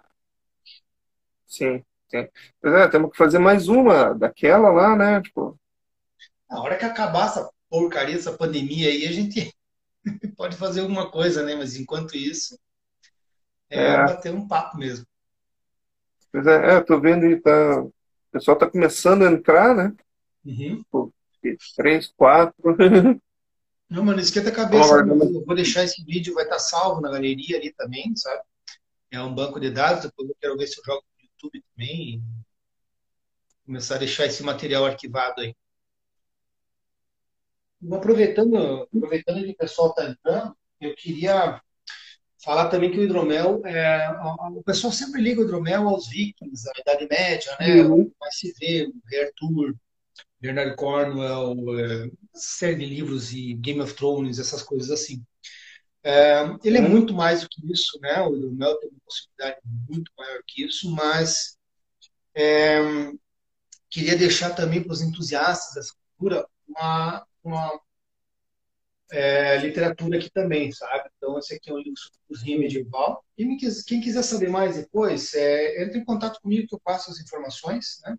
[1.46, 2.28] sim, sim.
[2.60, 5.22] Pois é, temos que fazer mais uma daquela lá, né?
[5.22, 5.58] Tipo...
[6.50, 9.54] Na hora que acabar essa porcaria, essa pandemia aí, a gente
[10.36, 11.54] pode fazer alguma coisa, né?
[11.54, 12.58] Mas enquanto isso,
[13.70, 13.96] é, é.
[14.04, 15.06] bater um papo mesmo.
[16.30, 17.82] Pois é, é tô vendo aí, tá...
[17.82, 17.92] o
[18.32, 19.94] pessoal tá começando a entrar, né?
[20.44, 21.12] Uhum.
[21.76, 22.76] três, quatro.
[23.88, 24.94] Não, mano, esquenta a cabeça.
[24.98, 28.42] Eu vou deixar esse vídeo, vai estar salvo na galeria ali também, sabe?
[29.10, 32.16] É um banco de dados, depois eu quero ver se eu jogo no YouTube também.
[32.16, 32.22] E
[33.64, 35.54] começar a deixar esse material arquivado aí.
[37.92, 41.62] Aproveitando, aproveitando que o pessoal está entrando, eu queria
[42.42, 44.10] falar também que o hidromel, é,
[44.54, 47.82] o pessoal sempre liga o hidromel aos vikings, à Idade Média, né?
[47.82, 48.12] Uhum.
[48.20, 49.74] Mas se vê o Rei Arthur,
[50.40, 55.24] Bernard Cornwell, é, série de livros e Game of Thrones, essas coisas assim.
[56.02, 56.90] É, ele é uhum.
[56.90, 58.20] muito mais do que isso, né?
[58.22, 61.58] O Mel tem uma possibilidade muito maior que isso, mas
[62.34, 62.78] é,
[63.90, 67.80] queria deixar também para os entusiastas dessa cultura uma, uma
[69.10, 71.10] é, literatura aqui também, sabe?
[71.16, 73.24] Então, esse aqui é um livro sobre cozinha medieval.
[73.36, 73.44] E
[73.86, 78.00] quem quiser saber mais depois, é, entre em contato comigo que eu passo as informações,
[78.04, 78.16] né?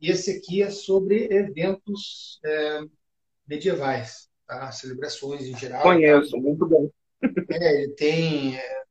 [0.00, 2.80] E esse aqui é sobre eventos é,
[3.46, 4.70] medievais, tá?
[4.70, 5.82] celebrações em geral.
[5.82, 6.38] Conheço, tá?
[6.38, 6.90] muito bom.
[7.50, 8.82] É, ele tem é,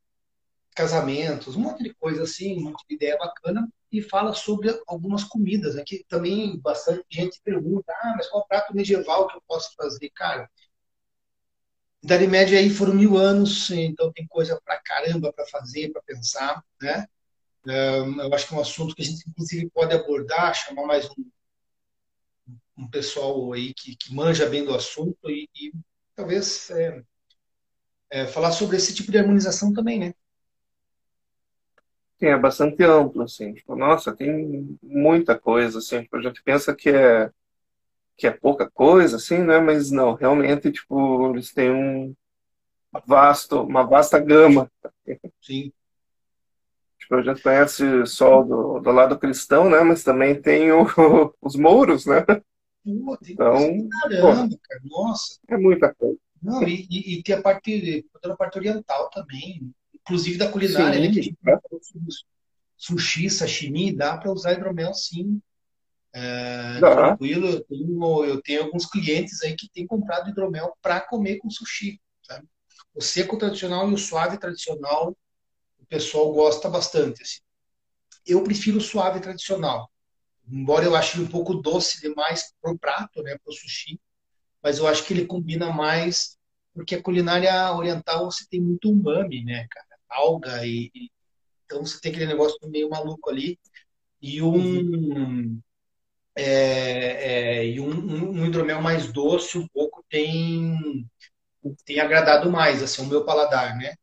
[0.76, 5.24] casamentos, um monte de coisa assim, um monte de ideia bacana, e fala sobre algumas
[5.24, 9.74] comidas, né, que também bastante gente pergunta, ah, mas qual prato medieval que eu posso
[9.76, 10.10] fazer?
[10.10, 10.50] Cara,
[12.04, 16.64] Idade Média aí foram mil anos, então tem coisa pra caramba para fazer, para pensar,
[16.82, 17.08] né?
[17.74, 21.30] Eu acho que é um assunto que a gente, inclusive, pode abordar, chamar mais um,
[22.78, 25.74] um pessoal aí que, que manja bem do assunto e, e
[26.16, 27.04] talvez é,
[28.10, 30.14] é, falar sobre esse tipo de harmonização também, né?
[32.20, 33.54] Sim, é bastante amplo, assim.
[33.54, 36.02] Tipo, nossa, tem muita coisa, assim.
[36.02, 37.30] Tipo, a gente pensa que é,
[38.16, 39.60] que é pouca coisa, assim, né?
[39.60, 42.16] Mas não, realmente, tipo, eles têm um
[43.06, 44.72] vasto, uma vasta gama.
[45.42, 45.72] Sim.
[47.12, 49.82] A gente conhece só do, do lado cristão, né?
[49.82, 50.86] Mas também tem o,
[51.42, 52.26] os mouros, né?
[52.26, 55.40] Pô, então, caramba, pô, cara, nossa.
[55.50, 56.18] É muita coisa.
[56.42, 61.00] Não, e, e, e, tem a parte, toda a parte oriental também, inclusive da culinária,
[61.00, 61.22] sim, né?
[61.22, 61.58] Que é.
[62.78, 65.42] sushi, sashimi, dá para usar hidromel sim.
[66.14, 71.38] É, tranquilo, eu tenho, eu tenho alguns clientes aí que têm comprado hidromel para comer
[71.38, 72.00] com sushi.
[72.24, 72.48] Sabe?
[72.96, 75.16] O seco tradicional e o suave tradicional
[75.90, 77.22] pessoal gosta bastante.
[77.22, 77.40] Assim.
[78.26, 79.90] Eu prefiro o suave tradicional,
[80.48, 84.00] embora eu ache ele um pouco doce demais para o prato, né, para o sushi,
[84.62, 86.38] mas eu acho que ele combina mais
[86.74, 91.10] porque a culinária oriental você tem muito umami, né, cara, alga e, e
[91.66, 93.60] então você tem aquele negócio meio maluco ali
[94.22, 95.60] e um
[96.36, 101.06] é, é, e um, um, hidromel mais doce um pouco tem
[101.86, 103.96] tem agradado mais, assim, o meu paladar, né?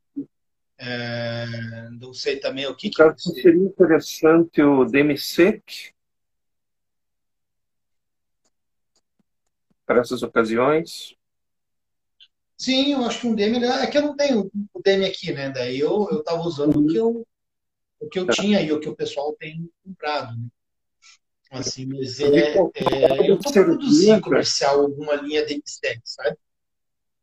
[0.77, 5.93] É, não sei também o que, que Caso seria interessante o demi-sec
[9.85, 11.15] para essas ocasiões.
[12.57, 15.49] Sim, eu acho que um demi é que eu não tenho o demi aqui, né?
[15.49, 16.85] Daí eu eu estava usando uhum.
[16.85, 17.27] o que eu
[17.99, 18.33] o que eu tá.
[18.33, 20.47] tinha e o que o pessoal tem comprado, né?
[21.51, 26.37] Assim, mas é, é eu estou produzindo comercial alguma linha mistec, sabe?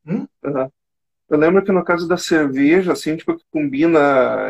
[0.06, 0.26] Hum?
[0.42, 0.70] Uhum.
[1.28, 4.48] Eu lembro que no caso da cerveja, assim, tipo, que combina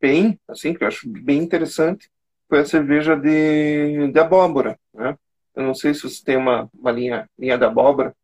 [0.00, 2.10] bem, assim, que eu acho bem interessante,
[2.48, 5.16] foi a cerveja de, de abóbora, né?
[5.54, 8.14] Eu não sei se você tem uma, uma linha, linha de abóbora.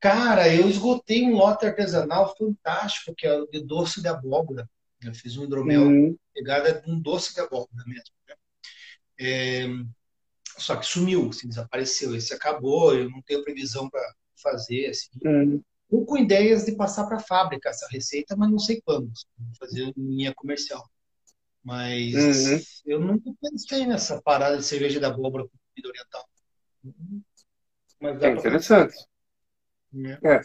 [0.00, 4.68] Cara, eu esgotei um lote artesanal fantástico, que é o de doce de abóbora.
[5.02, 6.16] Eu fiz um hidromel uhum.
[6.34, 8.14] pegada de um doce de abóbora mesmo.
[8.26, 8.34] Né?
[9.20, 9.66] É,
[10.58, 12.14] só que sumiu, assim, desapareceu.
[12.14, 14.02] Esse acabou, eu não tenho previsão para
[14.42, 14.86] fazer.
[14.86, 15.10] Assim.
[15.22, 15.62] Uhum.
[15.90, 19.10] Ou com ideias de passar para a fábrica essa receita, mas não sei quando.
[19.58, 20.88] Fazer linha comercial.
[21.62, 22.60] Mas uhum.
[22.86, 26.24] eu nunca pensei nessa parada de cerveja da abóbora com comida oriental.
[28.00, 28.96] Mas é interessante.
[30.22, 30.36] É.
[30.36, 30.40] é.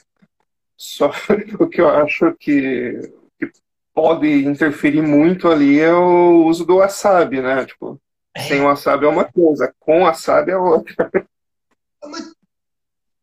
[0.76, 1.10] Só
[1.60, 3.00] o que eu acho que,
[3.40, 3.52] que
[3.94, 7.66] pode interferir muito ali é o uso do wasabi, né?
[7.66, 8.02] Tipo,
[8.38, 11.10] sem wasabi é uma coisa, com wasabi é outra.
[12.04, 12.36] Mas,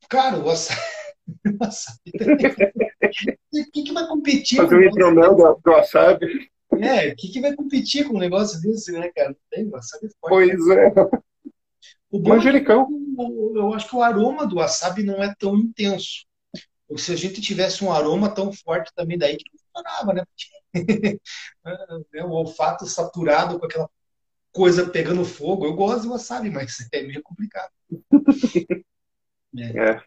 [0.08, 0.80] cara, o wasabi.
[3.52, 4.56] O que, que vai competir?
[4.56, 6.50] Fazer um hidromel do, do wasabi.
[6.80, 9.30] É, o que, que vai competir com um negócio desse, né, cara?
[9.30, 10.56] Não tem wasabi forte.
[10.56, 10.92] Pois é.
[12.10, 12.88] O manjericão.
[13.18, 16.24] É eu acho que o aroma do wasabi não é tão intenso.
[16.88, 20.24] Ou se a gente tivesse um aroma tão forte também daí que não funcionava, né?
[22.24, 23.88] o olfato saturado com aquela
[24.52, 25.66] coisa pegando fogo.
[25.66, 27.70] Eu gosto de wasabi, mas é meio complicado.
[29.56, 29.90] É.
[29.90, 30.02] é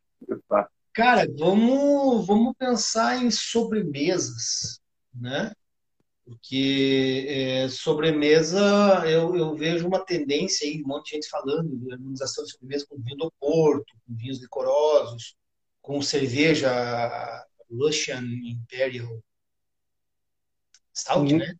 [0.47, 0.69] tá.
[0.95, 4.79] Cara, vamos, vamos pensar em sobremesas,
[5.13, 5.51] né?
[6.23, 11.91] Porque é, sobremesa, eu, eu, vejo uma tendência aí, um monte de gente falando de
[11.91, 15.35] harmonização de sobremesa com vinho do Porto, com vinhos decorosos,
[15.81, 19.21] com cerveja Russian Imperial
[20.95, 21.39] Stout, uhum.
[21.39, 21.55] né?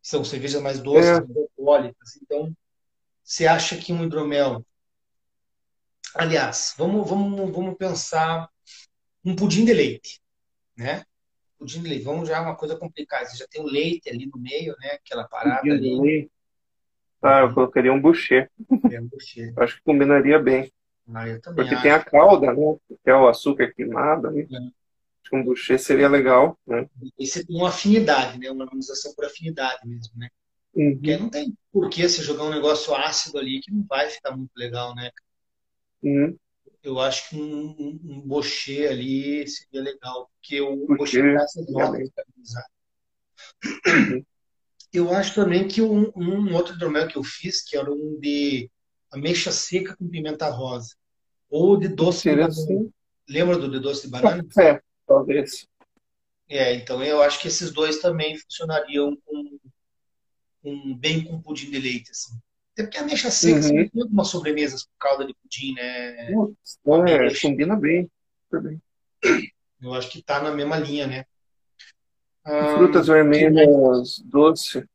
[0.00, 1.20] São cervejas mais doces, é.
[1.20, 2.16] mais alcoólicas.
[2.22, 2.56] Então,
[3.24, 4.64] você acha que um hidromel...
[6.14, 8.48] Aliás, vamos, vamos, vamos pensar
[9.28, 10.20] um pudim de leite,
[10.76, 11.04] né?
[11.58, 13.26] Pudim de leite, vamos já uma coisa complicada.
[13.26, 14.92] Você já tem o leite ali no meio, né?
[14.92, 16.00] Aquela parada pudim ali.
[16.00, 16.30] Leite.
[17.20, 18.50] Ah, eu colocaria um boucher.
[18.90, 19.52] É um boucher.
[19.56, 20.72] acho que combinaria bem.
[21.12, 21.82] Ah, eu também Porque acho.
[21.82, 22.76] tem a calda, né?
[23.02, 24.30] Que é o açúcar queimado.
[24.30, 24.42] Né?
[24.42, 24.56] É.
[24.56, 26.88] Acho que um boucher seria legal, né?
[27.18, 28.50] E você tem uma afinidade, né?
[28.50, 30.28] Uma harmonização por afinidade mesmo, né?
[30.74, 30.92] Uhum.
[30.92, 34.36] Porque não tem por que você jogar um negócio ácido ali que não vai ficar
[34.36, 35.10] muito legal, né?
[36.02, 36.36] Uhum
[36.82, 41.66] eu acho que um, um, um bochê ali seria legal, porque o bochê dá essas
[41.68, 42.10] notas
[44.92, 48.70] Eu acho também que um, um outro hidromel que eu fiz, que era um de
[49.10, 50.94] ameixa seca com pimenta rosa,
[51.50, 52.90] ou de doce de banana.
[53.28, 54.44] Lembra do de doce de banana?
[54.58, 55.66] É, talvez.
[56.48, 59.58] É, então eu acho que esses dois também funcionariam com,
[60.62, 62.38] com bem com pudim de leite, assim.
[62.78, 63.88] Até porque a ameixa seca uhum.
[63.88, 66.30] tem algumas sobremesas com calda de pudim, né?
[67.08, 68.08] é, combina bem.
[68.52, 68.80] bem.
[69.82, 71.24] Eu acho que tá na mesma linha, né?
[72.76, 74.88] Frutas vermelhas, doce.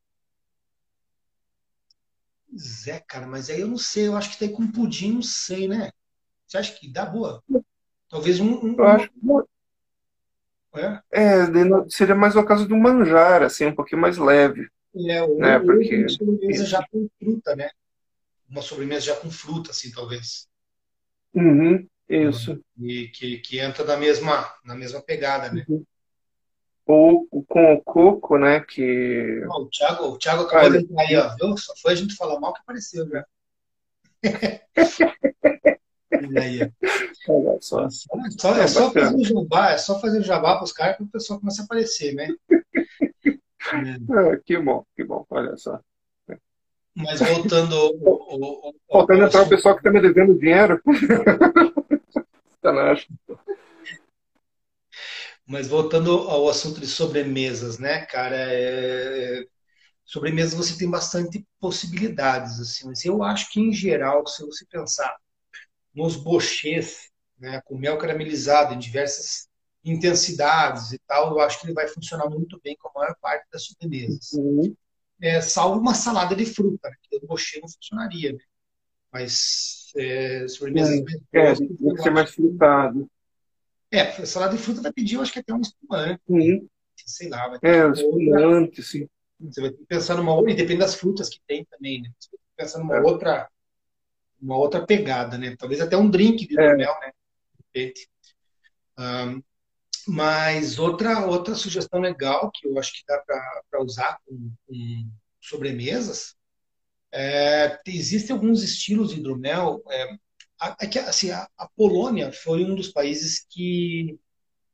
[2.58, 5.68] Zé, cara, mas aí eu não sei, eu acho que tem com pudim, não sei,
[5.68, 5.92] né?
[6.48, 7.44] Você acha que dá boa?
[8.08, 8.66] Talvez um.
[8.66, 9.20] um eu acho que.
[10.76, 11.02] É?
[11.12, 14.70] é, seria mais o caso de um manjar, assim, um pouquinho mais leve.
[14.96, 15.60] É, ou, né?
[15.60, 15.98] Porque...
[15.98, 17.70] uma sobremesa já com fruta, né?
[18.50, 20.48] Uma sobremesa já com fruta, assim, talvez.
[21.34, 22.64] Uhum, isso.
[22.80, 25.66] E que, que entra na mesma, na mesma pegada, né?
[25.68, 25.84] Uhum.
[26.86, 28.60] Ou com o coco, né?
[28.60, 29.42] Que...
[29.48, 31.36] o Thiago, o Thiago acabou de entrar aí, ó.
[31.36, 31.58] Viu?
[31.58, 33.26] Só foi a gente falar mal que apareceu já.
[36.40, 36.72] aí,
[37.28, 37.90] Olha só.
[37.90, 41.04] só é só fazer o jabá, é só fazer o jabá para os caras que
[41.04, 42.28] o pessoal começa a aparecer, né?
[43.72, 45.80] É, que bom, que bom, olha só.
[46.96, 47.76] Mas voltando.
[47.76, 50.80] O, o, voltando para o pessoal que está me devendo dinheiro.
[52.62, 53.08] Sacanagem.
[55.46, 58.36] Mas voltando ao assunto de sobremesas, né, cara?
[58.36, 59.42] É...
[59.42, 59.48] é
[60.06, 62.88] sobremesas você tem bastante possibilidades, assim.
[62.88, 65.16] Mas eu acho que, em geral, se você pensar
[65.94, 67.10] nos bochês,
[67.40, 69.48] né, com mel caramelizado em diversas
[69.84, 73.46] intensidades e tal, eu acho que ele vai funcionar muito bem com a maior parte
[73.52, 74.32] das sobremesas.
[74.34, 74.76] Uhum.
[75.22, 78.40] É, salvo uma salada de fruta, né, que o bochê não funcionaria, né?
[79.12, 81.00] Mas é, sobremesas
[81.32, 83.10] é, é, tem que ser mais frutado.
[83.92, 86.22] É, salada de fruta vai pedir, eu acho que até um espumante.
[86.28, 86.68] Uhum.
[87.06, 89.08] Sei lá, vai ter É, espumante, sim.
[89.40, 92.10] Você vai ter que pensar numa outra, e depende das frutas que tem também, né?
[92.18, 93.02] Você vai ter que pensar numa é.
[93.02, 93.50] outra
[94.42, 95.56] uma outra pegada, né?
[95.58, 96.76] Talvez até um drink de é.
[96.76, 96.86] né?
[97.74, 97.94] De
[99.00, 99.42] um,
[100.08, 105.10] mas outra, outra sugestão legal que eu acho que dá para usar com, com
[105.42, 106.36] sobremesas
[107.14, 109.84] é, existem alguns estilos de hidromel.
[109.88, 110.18] É,
[110.82, 114.18] é assim, a, a, Polônia foi um dos países que,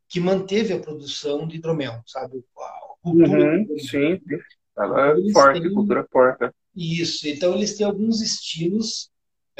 [0.07, 2.41] que manteve a produção de hidromel, sabe?
[2.57, 4.22] A cultura uhum, sim,
[4.77, 6.49] ela é forte, têm, cultura forte.
[6.73, 9.11] Isso, então eles têm alguns estilos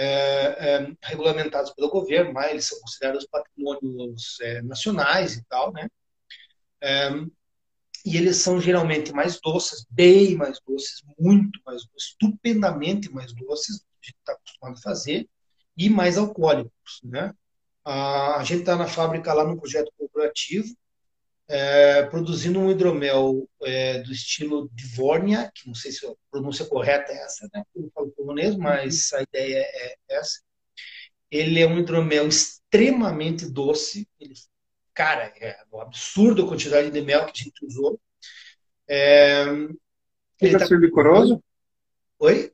[0.02, 5.90] é, é, regulamentados pelo governo, mas eles são considerados patrimônios é, nacionais e tal, né?
[6.82, 7.10] É,
[8.06, 13.80] e eles são geralmente mais doces, bem mais doces, muito mais doces, estupendamente mais doces
[13.80, 15.30] do que a gente está acostumado a fazer,
[15.78, 17.34] e mais alcoólicos, né?
[17.84, 20.74] A gente está na fábrica lá no projeto corporativo,
[21.50, 27.12] é, produzindo um hidromel é, do estilo Divórnia, que não sei se a pronúncia correta
[27.12, 27.64] é essa, né?
[27.76, 30.42] Eu não falo polonês, mas a ideia é essa.
[31.32, 34.08] Ele é um hidromel extremamente doce.
[34.20, 34.34] Ele,
[34.94, 38.00] cara, é um absurdo a quantidade de mel que a gente usou.
[38.88, 39.46] É,
[40.40, 40.68] Chega a tá...
[40.68, 41.44] ser licoroso?
[42.20, 42.54] Oi?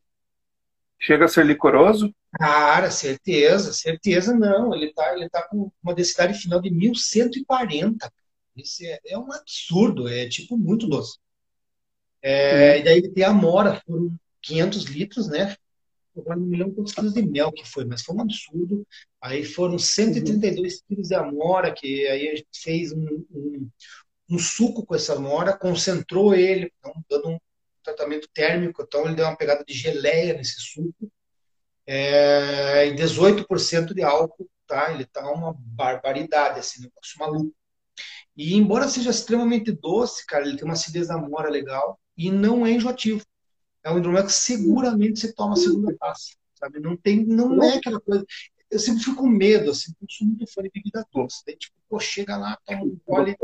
[1.00, 2.16] Chega a ser licoroso?
[2.34, 4.74] Cara, certeza, certeza não.
[4.74, 8.12] Ele está ele tá com uma densidade final de 1140.
[8.56, 11.18] Isso é, é um absurdo, é tipo muito doce.
[12.22, 15.56] É, e daí ele tem a mora, foram 500 litros, né?
[16.18, 18.88] Agora não me lembro quantos quilos de mel que foi, mas foi um absurdo.
[19.22, 20.80] Aí foram 132 uhum.
[20.88, 23.70] quilos de amora, que aí a gente fez um, um,
[24.30, 27.40] um, suco com essa amora, concentrou ele, então, dando um
[27.84, 31.12] tratamento térmico, então ele deu uma pegada de geleia nesse suco.
[31.86, 34.92] É, e 18% de álcool, tá?
[34.94, 37.56] Ele tá uma barbaridade, assim, um negócio maluco.
[38.36, 42.66] E embora seja extremamente doce, cara, ele tem uma acidez da mora legal e não
[42.66, 43.24] é enjoativo.
[43.84, 46.80] É um hidromel que seguramente você toma a segunda taça, sabe?
[46.80, 48.26] Não tem, não é aquela coisa.
[48.70, 51.44] Eu sempre fico com medo, assim, eu sou muito fã de bebida doce.
[51.46, 53.38] Daí, tipo, pô, chega lá, toma um gole.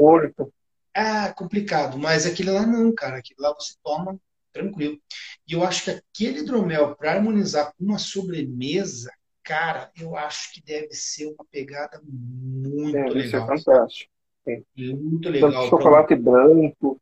[0.94, 3.18] É complicado, mas aquele lá não, cara.
[3.18, 4.20] Aquele lá você toma
[4.52, 5.00] tranquilo.
[5.48, 9.10] E eu acho que aquele hidromel, para harmonizar com uma sobremesa,
[9.44, 13.14] cara, eu acho que deve ser uma pegada muito legal.
[13.14, 14.11] Deve ser fantástico.
[14.46, 14.64] Sim.
[14.96, 15.52] Muito legal.
[15.52, 16.32] Tanto chocolate pra...
[16.32, 17.02] branco.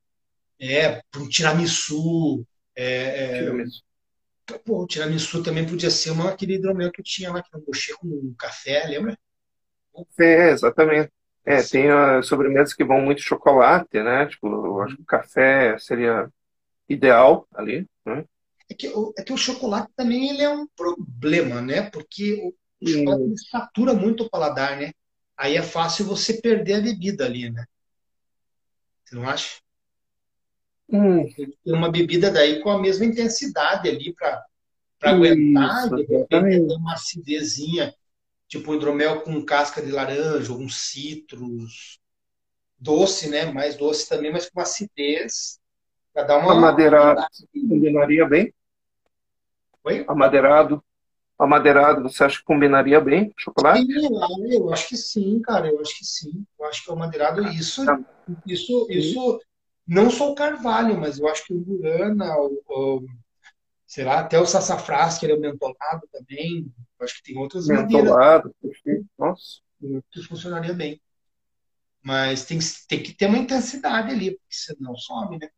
[0.59, 2.45] É, para um tiramisu.
[2.75, 3.39] É, é...
[3.39, 3.81] Tiramisu.
[4.65, 7.95] Pô, o tiramisu também podia ser uma, aquele hidromel que tinha lá, que eu bochei
[7.95, 9.17] com um café, lembra?
[10.17, 11.11] É, exatamente.
[11.45, 11.69] É, Sim.
[11.69, 14.27] tem as sobremesas que vão muito chocolate, né?
[14.27, 16.29] Tipo, eu acho que o café seria
[16.87, 18.25] ideal ali, né?
[18.69, 21.89] É que, é que o chocolate também ele é um problema, né?
[21.89, 24.91] Porque o, o chocolate satura muito o paladar, né?
[25.39, 27.65] Aí é fácil você perder a bebida ali, né?
[29.05, 29.61] Você não acha?
[30.91, 31.25] Hum.
[31.33, 34.45] Tem uma bebida daí com a mesma intensidade ali para
[35.01, 37.95] aguentar, de repente ter uma acidezinha,
[38.49, 41.99] tipo um hidromel com casca de laranja, um citros,
[42.77, 43.45] doce, né?
[43.45, 45.57] Mais doce também, mas com acidez,
[46.13, 46.51] para dar uma.
[46.51, 48.53] Amadeirado combinaria bem?
[49.85, 50.03] Oi?
[50.05, 50.83] Amadeirado
[51.39, 53.85] amadeirado, você acha que combinaria bem chocolate?
[53.85, 54.09] Sim,
[54.51, 56.45] eu acho que sim, cara, eu acho que sim.
[56.59, 57.97] Eu acho que o amadeirado, isso, tá.
[58.45, 59.41] isso, isso,
[59.87, 63.07] não só o carvalho, mas eu acho que o burana, o, o
[63.87, 67.67] sei lá, até o sassafrás, que ele é mentolado também, eu acho que tem outras
[67.67, 69.05] mentolado, madeiras.
[69.17, 69.61] Nossa.
[70.11, 71.01] Que funcionaria bem.
[72.03, 75.49] Mas tem, tem que ter uma intensidade ali, porque senão some, né?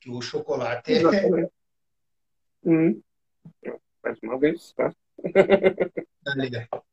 [0.00, 1.50] Que o chocolate é...
[2.64, 3.02] Hum
[4.02, 4.92] mais uma vez, tá?
[6.26, 6.84] Ah, legal.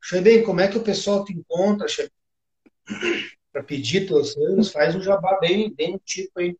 [0.00, 1.86] Xandem, como é que o pessoal te encontra,
[3.52, 6.56] Para pedir teus anos, faz um jabá bem, bem tipo aí.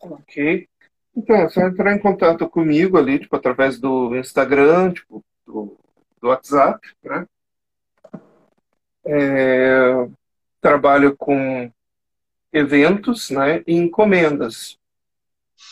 [0.00, 0.68] Ok.
[1.16, 5.78] Então, é só entrar em contato comigo ali, tipo, através do Instagram, tipo, do,
[6.20, 7.26] do WhatsApp, né?
[9.06, 10.08] É,
[10.60, 11.70] trabalho com
[12.52, 14.78] eventos, né, e encomendas.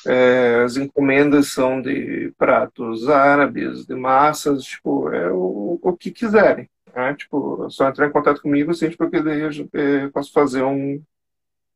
[0.07, 6.69] É, as encomendas são de pratos árabes, de massas, tipo, é o, o que quiserem.
[6.95, 7.15] Né?
[7.15, 11.03] Tipo, só entrar em contato comigo, assim, porque daí eu é, posso fazer um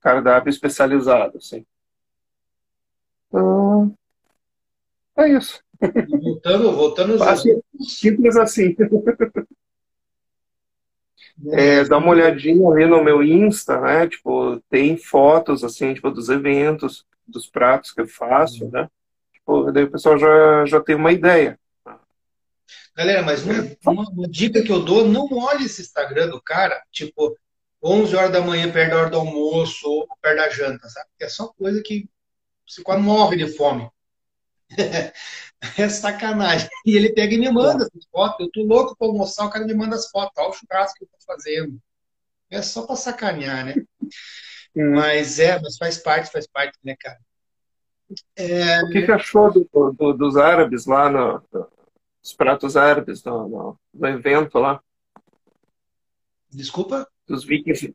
[0.00, 1.64] cardápio especializado, assim.
[3.28, 3.94] Então,
[5.16, 5.60] é isso.
[6.20, 8.74] Voltando, voltando Fácil, simples assim.
[11.50, 14.08] É, dá uma olhadinha ali no meu Insta, né?
[14.08, 18.88] Tipo, tem fotos assim, tipo, dos eventos dos pratos que eu faço, né?
[19.32, 21.58] Tipo, daí o pessoal já, já tem uma ideia.
[22.96, 27.36] Galera, mas uma, uma, dica que eu dou, não olhe esse Instagram do cara, tipo,
[27.82, 31.08] 11 horas da manhã, perto da hora do almoço, ou perto da janta, sabe?
[31.20, 32.08] É só coisa que
[32.66, 33.88] você quase morre de fome.
[35.78, 36.68] é sacanagem.
[36.84, 38.40] E ele pega e me manda as fotos.
[38.40, 40.32] Eu tô louco para almoçar, o cara me manda as fotos.
[40.38, 41.80] Olha o churrasco que eu tô fazendo.
[42.50, 43.74] É só para sacanear, né?
[44.76, 44.94] Hum.
[44.94, 47.18] Mas é, mas faz parte, faz parte, né, cara?
[48.36, 48.82] É...
[48.84, 51.42] O que, que achou do, do, dos árabes lá, no,
[52.22, 54.80] dos pratos árabes no, no, no, evento lá?
[56.50, 57.08] Desculpa?
[57.26, 57.94] Dos vikings.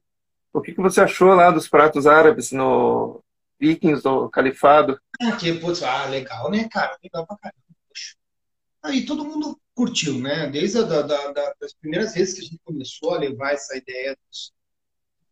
[0.52, 3.24] O que, que você achou lá dos pratos árabes no
[3.60, 5.00] vikings do califado?
[5.22, 6.98] Ah, que, putz, ah, legal, né, cara?
[7.02, 7.62] Legal pra caramba.
[8.84, 10.50] Aí todo mundo curtiu, né?
[10.50, 14.18] Desde a, da, da, das primeiras vezes que a gente começou a levar essa ideia
[14.28, 14.52] dos,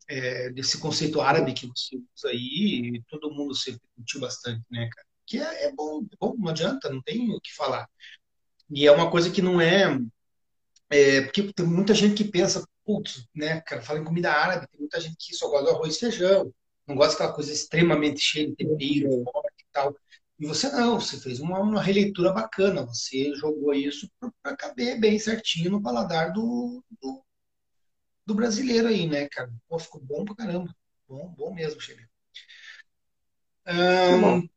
[0.10, 5.08] é, desse conceito árabe que você usa aí, todo mundo sempre curtiu bastante, né, cara?
[5.26, 7.88] Que é, é bom, é bom, não adianta, não tem o que falar.
[8.72, 10.00] E é uma coisa que não é,
[10.90, 14.80] é porque tem muita gente que pensa, putz, né, cara, fala em comida árabe, tem
[14.80, 16.52] muita gente que só gosta do arroz e feijão,
[16.88, 19.96] não gosta daquela coisa extremamente cheia de tempero, forte e tal.
[20.40, 24.10] E você não, você fez uma, uma releitura bacana, você jogou isso
[24.42, 27.24] para caber bem certinho no paladar do, do,
[28.30, 29.52] do brasileiro aí, né, cara?
[29.68, 30.74] Pô, ficou bom pra caramba.
[31.08, 32.08] Bom, bom mesmo, Xebê.
[33.68, 34.48] Um,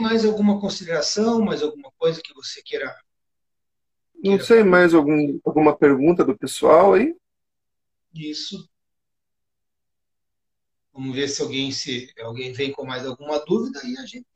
[0.00, 2.86] mais alguma consideração, mais alguma coisa que você queira...
[4.22, 7.14] queira Não sei, mais algum, alguma pergunta do pessoal aí?
[8.14, 8.68] Isso.
[10.94, 14.26] Vamos ver se alguém se alguém vem com mais alguma dúvida e a gente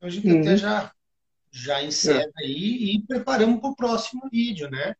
[0.00, 0.40] a gente uhum.
[0.40, 0.92] até já
[1.52, 2.44] já encerra é.
[2.44, 4.96] aí e preparamos para o próximo vídeo, né?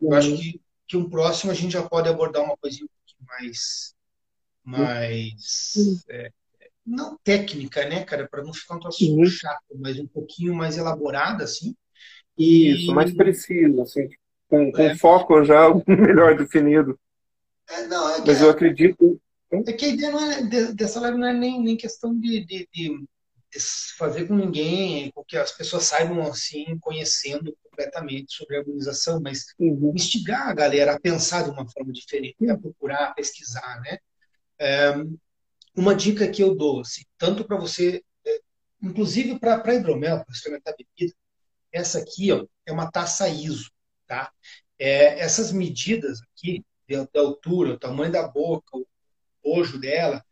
[0.00, 0.36] Eu acho uhum.
[0.36, 3.94] que que um próximo a gente já pode abordar uma coisinha um pouquinho mais,
[4.64, 6.30] mais é,
[6.86, 9.26] não técnica, né, cara, para não ficar um troço uhum.
[9.26, 11.74] chato, mas um pouquinho mais elaborada, assim.
[12.38, 12.72] E...
[12.72, 14.08] Isso, mais preciso, assim,
[14.48, 14.96] com, com é.
[14.96, 16.98] foco já melhor definido.
[17.68, 19.20] É, não, é mas eu acredito.
[19.50, 20.42] É que a ideia não é,
[20.72, 23.04] dessa live não é nem, nem questão de, de, de
[23.96, 29.46] fazer com ninguém, com que as pessoas saibam assim, conhecendo completamente sobre a harmonização, mas
[29.58, 29.92] uhum.
[29.94, 33.98] instigar a galera a pensar de uma forma diferente, a procurar, a pesquisar, né?
[34.58, 34.94] É,
[35.76, 38.40] uma dica que eu dou, assim, tanto para você, é,
[38.82, 41.14] inclusive para hidromel, para experimentar bebida,
[41.70, 43.70] essa aqui ó, é uma taça ISO,
[44.06, 44.32] tá?
[44.78, 48.86] É, essas medidas aqui, da altura, o tamanho da boca, o
[49.42, 50.24] bojo dela,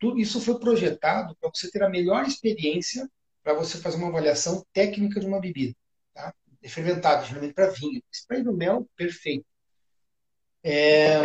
[0.00, 3.08] tudo isso foi projetado para você ter a melhor experiência
[3.42, 5.76] para você fazer uma avaliação técnica de uma bebida.
[6.14, 6.34] Tá?
[6.62, 8.02] É fermentado, geralmente para vinho.
[8.10, 9.44] Spray do mel, perfeito.
[10.64, 11.20] É,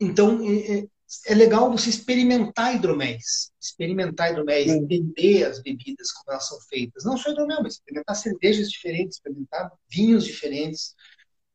[0.00, 0.88] então, é, é,
[1.26, 3.52] é, legal você experimentar hidroméis.
[3.60, 7.04] Experimentar hidroméis, entender as bebidas, como elas são feitas.
[7.04, 10.94] Não só hidromel, mas experimentar cervejas diferentes, experimentar vinhos diferentes.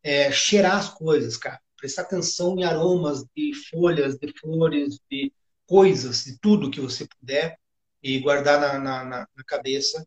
[0.01, 1.59] É, cheirar as coisas, cara.
[1.75, 5.31] Prestar atenção em aromas de folhas, de flores, de
[5.69, 7.55] coisas, de tudo que você puder
[8.01, 10.03] e guardar na, na, na cabeça.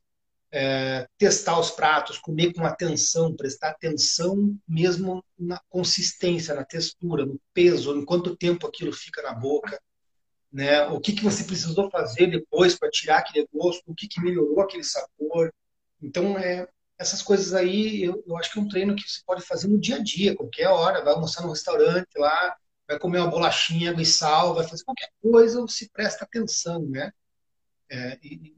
[0.54, 7.40] É, testar os pratos, comer com atenção, prestar atenção mesmo na consistência, na textura, no
[7.54, 9.80] peso, em quanto tempo aquilo fica na boca,
[10.52, 10.86] né?
[10.88, 14.60] O que, que você precisou fazer depois para tirar aquele gosto, o que, que melhorou
[14.60, 15.50] aquele sabor.
[16.02, 16.68] Então, é,
[16.98, 19.80] essas coisas aí, eu, eu acho que é um treino que você pode fazer no
[19.80, 22.54] dia a dia, qualquer hora, vai almoçar no restaurante lá,
[22.92, 27.10] vai comer uma bolachinha, água e sal, vai fazer qualquer coisa, você presta atenção, né?
[27.90, 28.54] É, e,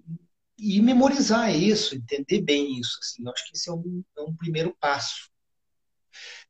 [0.59, 2.99] e, memorizar isso, entender bem isso.
[3.01, 5.31] Assim, eu acho que esse é um, é um primeiro passo.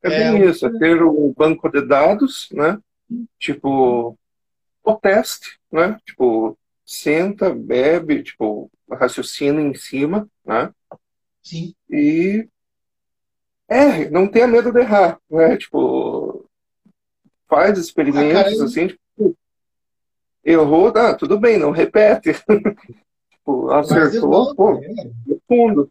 [0.03, 2.79] É bem é, isso, é ter um banco de dados, né?
[3.39, 4.19] Tipo,
[4.83, 5.99] o teste, né?
[6.07, 10.73] Tipo, senta, bebe, tipo, raciocina em cima, né?
[11.43, 11.75] Sim.
[11.91, 12.49] E
[13.69, 15.57] erre, não tenha medo de errar, né?
[15.57, 16.24] Tipo,
[17.55, 19.37] faz experimentos ah, assim, tipo,
[20.45, 22.33] errou, ah, tudo bem, não repete.
[23.31, 24.95] tipo, acertou, pô, é.
[25.27, 25.89] vai fundo.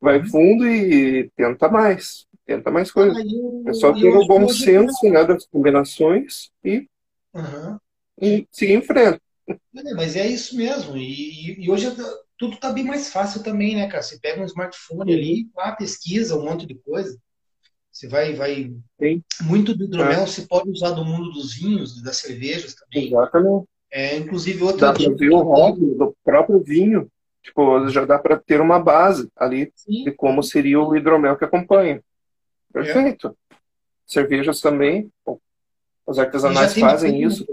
[0.00, 2.26] vai fundo e tenta mais.
[2.46, 3.16] Tenta mais coisas.
[3.16, 6.88] Ah, é só ter o bom senso né, das combinações e,
[7.34, 7.78] uhum.
[8.20, 9.20] e seguir em frente.
[9.48, 10.96] É, mas é isso mesmo.
[10.96, 11.94] E, e hoje
[12.38, 14.02] tudo está bem mais fácil também, né, cara?
[14.02, 17.18] Você pega um smartphone ali, lá pesquisa um monte de coisa.
[17.92, 19.22] Você vai, vai Sim.
[19.42, 20.26] muito do hidromel é.
[20.26, 23.08] se pode usar do mundo dos vinhos, das cervejas também.
[23.08, 23.68] Exatamente.
[23.90, 27.10] É, inclusive outra dá para ver o rótulo do próprio vinho.
[27.42, 30.04] Tipo, já dá para ter uma base ali Sim.
[30.04, 32.02] de como seria o hidromel que acompanha.
[32.72, 33.36] Perfeito.
[33.50, 33.56] É.
[34.06, 35.12] Cervejas também.
[36.06, 37.44] Os artesanais fazem isso.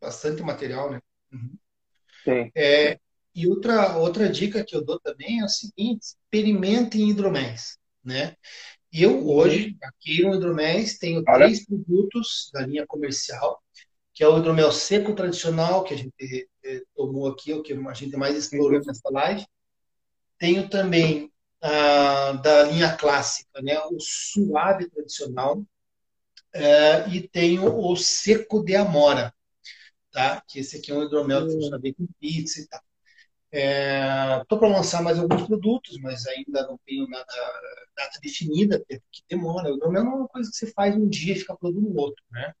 [0.00, 1.00] Bastante material, né?
[1.32, 1.54] Uhum.
[2.22, 2.50] Sim.
[2.54, 2.98] É,
[3.34, 8.36] e outra, outra dica que eu dou também é o seguinte: experimentem hidroméis, né?
[8.98, 11.44] Eu hoje, aqui no Hidroméis, tenho Olha.
[11.44, 13.62] três produtos da linha comercial,
[14.14, 17.92] que é o hidromel seco tradicional, que a gente eh, tomou aqui, o que a
[17.92, 19.46] gente mais explorou nessa live.
[20.38, 25.62] Tenho também ah, da linha clássica, né, o suave tradicional,
[26.54, 29.34] eh, e tenho o seco de amora,
[30.10, 30.42] tá?
[30.48, 32.85] Que esse aqui é um hidromel que funciona bem com pizza e tal.
[33.58, 37.24] Estou é, para lançar mais alguns produtos, mas ainda não tenho nada,
[37.96, 39.72] data definida, porque demora.
[39.72, 41.96] O hidromel não é uma coisa que você faz um dia e fica pronto no
[41.96, 42.52] outro, né?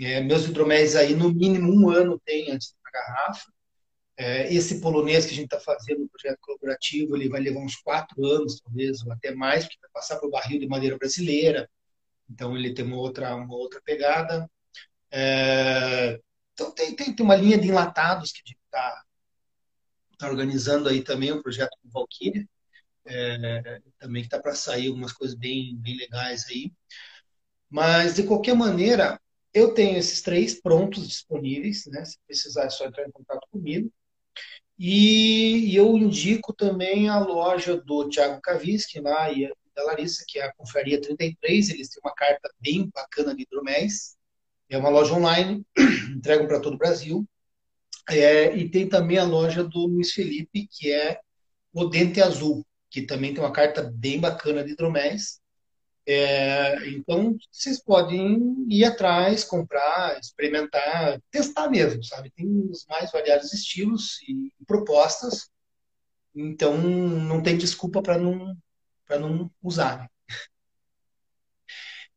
[0.00, 3.52] É, meus hidroméis aí, no mínimo um ano tem antes da garrafa.
[4.16, 7.76] É, esse polonês que a gente está fazendo, no projeto colaborativo, ele vai levar uns
[7.76, 11.70] quatro anos, talvez, ou até mais, porque vai passar por barril de madeira brasileira.
[12.30, 14.50] Então, ele tem uma outra, uma outra pegada.
[15.10, 16.20] É,
[16.54, 19.05] então, tem, tem, tem uma linha de enlatados que a gente está
[20.16, 22.46] está organizando aí também um projeto com Valkyria,
[23.06, 26.72] é, também que está para sair algumas coisas bem, bem legais aí.
[27.70, 29.20] Mas, de qualquer maneira,
[29.52, 32.04] eu tenho esses três prontos disponíveis, né?
[32.04, 33.90] Se precisar, é só entrar em contato comigo.
[34.78, 40.38] E, e eu indico também a loja do Thiago Kaviski lá e da Larissa, que
[40.38, 41.70] é a Confraria 33.
[41.70, 44.16] Eles têm uma carta bem bacana de hidroméis.
[44.68, 45.64] É uma loja online,
[46.14, 47.26] entregam para todo o Brasil.
[48.08, 51.20] É, e tem também a loja do Luiz Felipe, que é
[51.72, 55.40] o Dente Azul, que também tem uma carta bem bacana de hidroméis.
[56.08, 62.30] É, então, vocês podem ir atrás, comprar, experimentar, testar mesmo, sabe?
[62.30, 65.50] Tem os mais variados estilos e propostas,
[66.34, 68.56] então não tem desculpa para não,
[69.10, 69.98] não usar.
[69.98, 70.08] Né?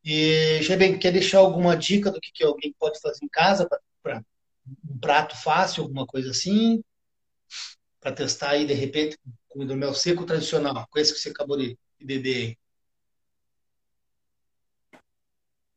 [0.01, 3.67] E, Gebem, quer deixar alguma dica do que, que alguém pode fazer em casa
[4.01, 4.23] para
[4.89, 6.83] um prato fácil, alguma coisa assim,
[7.99, 9.17] para testar aí, de repente,
[9.47, 12.57] com hidromel seco tradicional, com esse que você acabou de beber aí.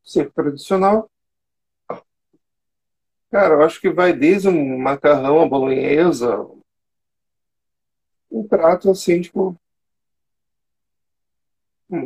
[0.04, 1.10] Seco tradicional.
[3.30, 6.46] Cara, eu acho que vai desde um macarrão, a bolonhesa,
[8.30, 9.56] um prato assim, tipo,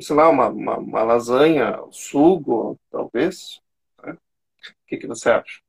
[0.00, 3.60] sei lá, uma, uma, uma lasanha, sugo, talvez.
[4.04, 4.12] Né?
[4.12, 4.18] O
[4.86, 5.65] que, que você acha?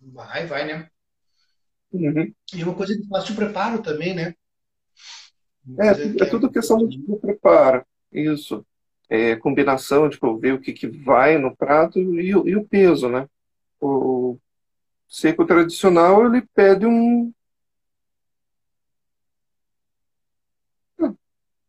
[0.00, 0.88] Vai, vai, né?
[1.92, 2.32] Uhum.
[2.54, 4.34] E uma coisa de fácil preparo também, né?
[5.78, 7.84] É, é, é tudo questão de preparo.
[8.12, 8.64] Isso.
[9.08, 13.28] É, combinação, tipo, ver o que, que vai no prato e, e o peso, né?
[13.80, 14.38] O
[15.08, 17.32] seco tradicional, ele pede um...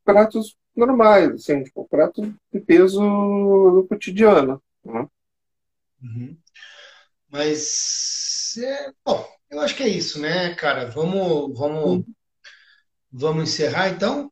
[0.04, 4.62] pratos normais, assim, tipo, pratos de peso no cotidiano.
[4.84, 5.08] Né?
[6.04, 6.38] Uhum.
[7.32, 10.90] Mas, é, bom, eu acho que é isso, né, cara?
[10.90, 12.04] Vamos, vamos,
[13.10, 14.30] vamos encerrar então?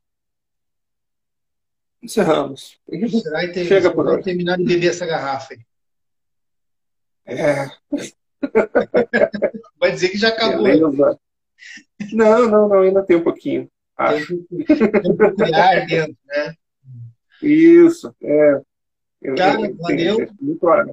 [2.03, 2.77] Encerramos.
[2.91, 4.23] Encerrar e ter, Chega por hoje.
[4.23, 5.65] terminar de beber essa garrafa aí.
[7.25, 7.69] É.
[9.79, 10.63] Vai dizer que já acabou.
[10.63, 11.19] Beleza.
[12.11, 13.69] Não, não, não, ainda tem um pouquinho.
[13.95, 14.43] Acho.
[14.47, 16.53] Tem um ar dentro, né?
[17.41, 18.61] Isso, é.
[19.37, 20.27] Cara, valeu.
[20.41, 20.85] Muito ar.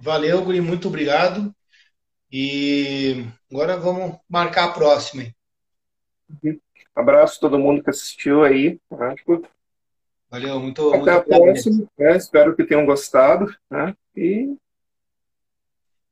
[0.00, 1.54] Valeu, Guri, muito obrigado.
[2.30, 5.24] E agora vamos marcar a próxima.
[6.42, 6.58] Uhum.
[6.94, 8.78] Abraço a todo mundo que assistiu aí.
[8.88, 9.14] Tá?
[10.30, 11.88] Valeu, muito Até muito a próxima.
[11.96, 12.16] Né?
[12.16, 13.54] Espero que tenham gostado.
[13.70, 13.96] Né?
[14.16, 14.56] E,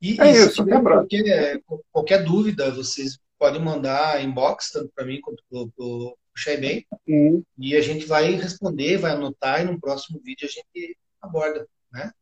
[0.00, 5.20] e, é e isso, tiver qualquer, qualquer dúvida, vocês podem mandar inbox, tanto para mim
[5.20, 6.86] quanto para o Xaibem.
[7.08, 7.42] Uhum.
[7.58, 11.66] E a gente vai responder, vai anotar e no próximo vídeo a gente aborda.
[11.92, 12.12] Né?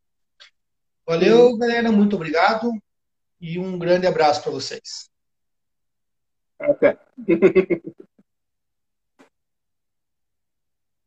[1.11, 1.91] Valeu, galera.
[1.91, 2.71] Muito obrigado.
[3.41, 5.09] E um grande abraço para vocês.
[6.57, 6.97] Até.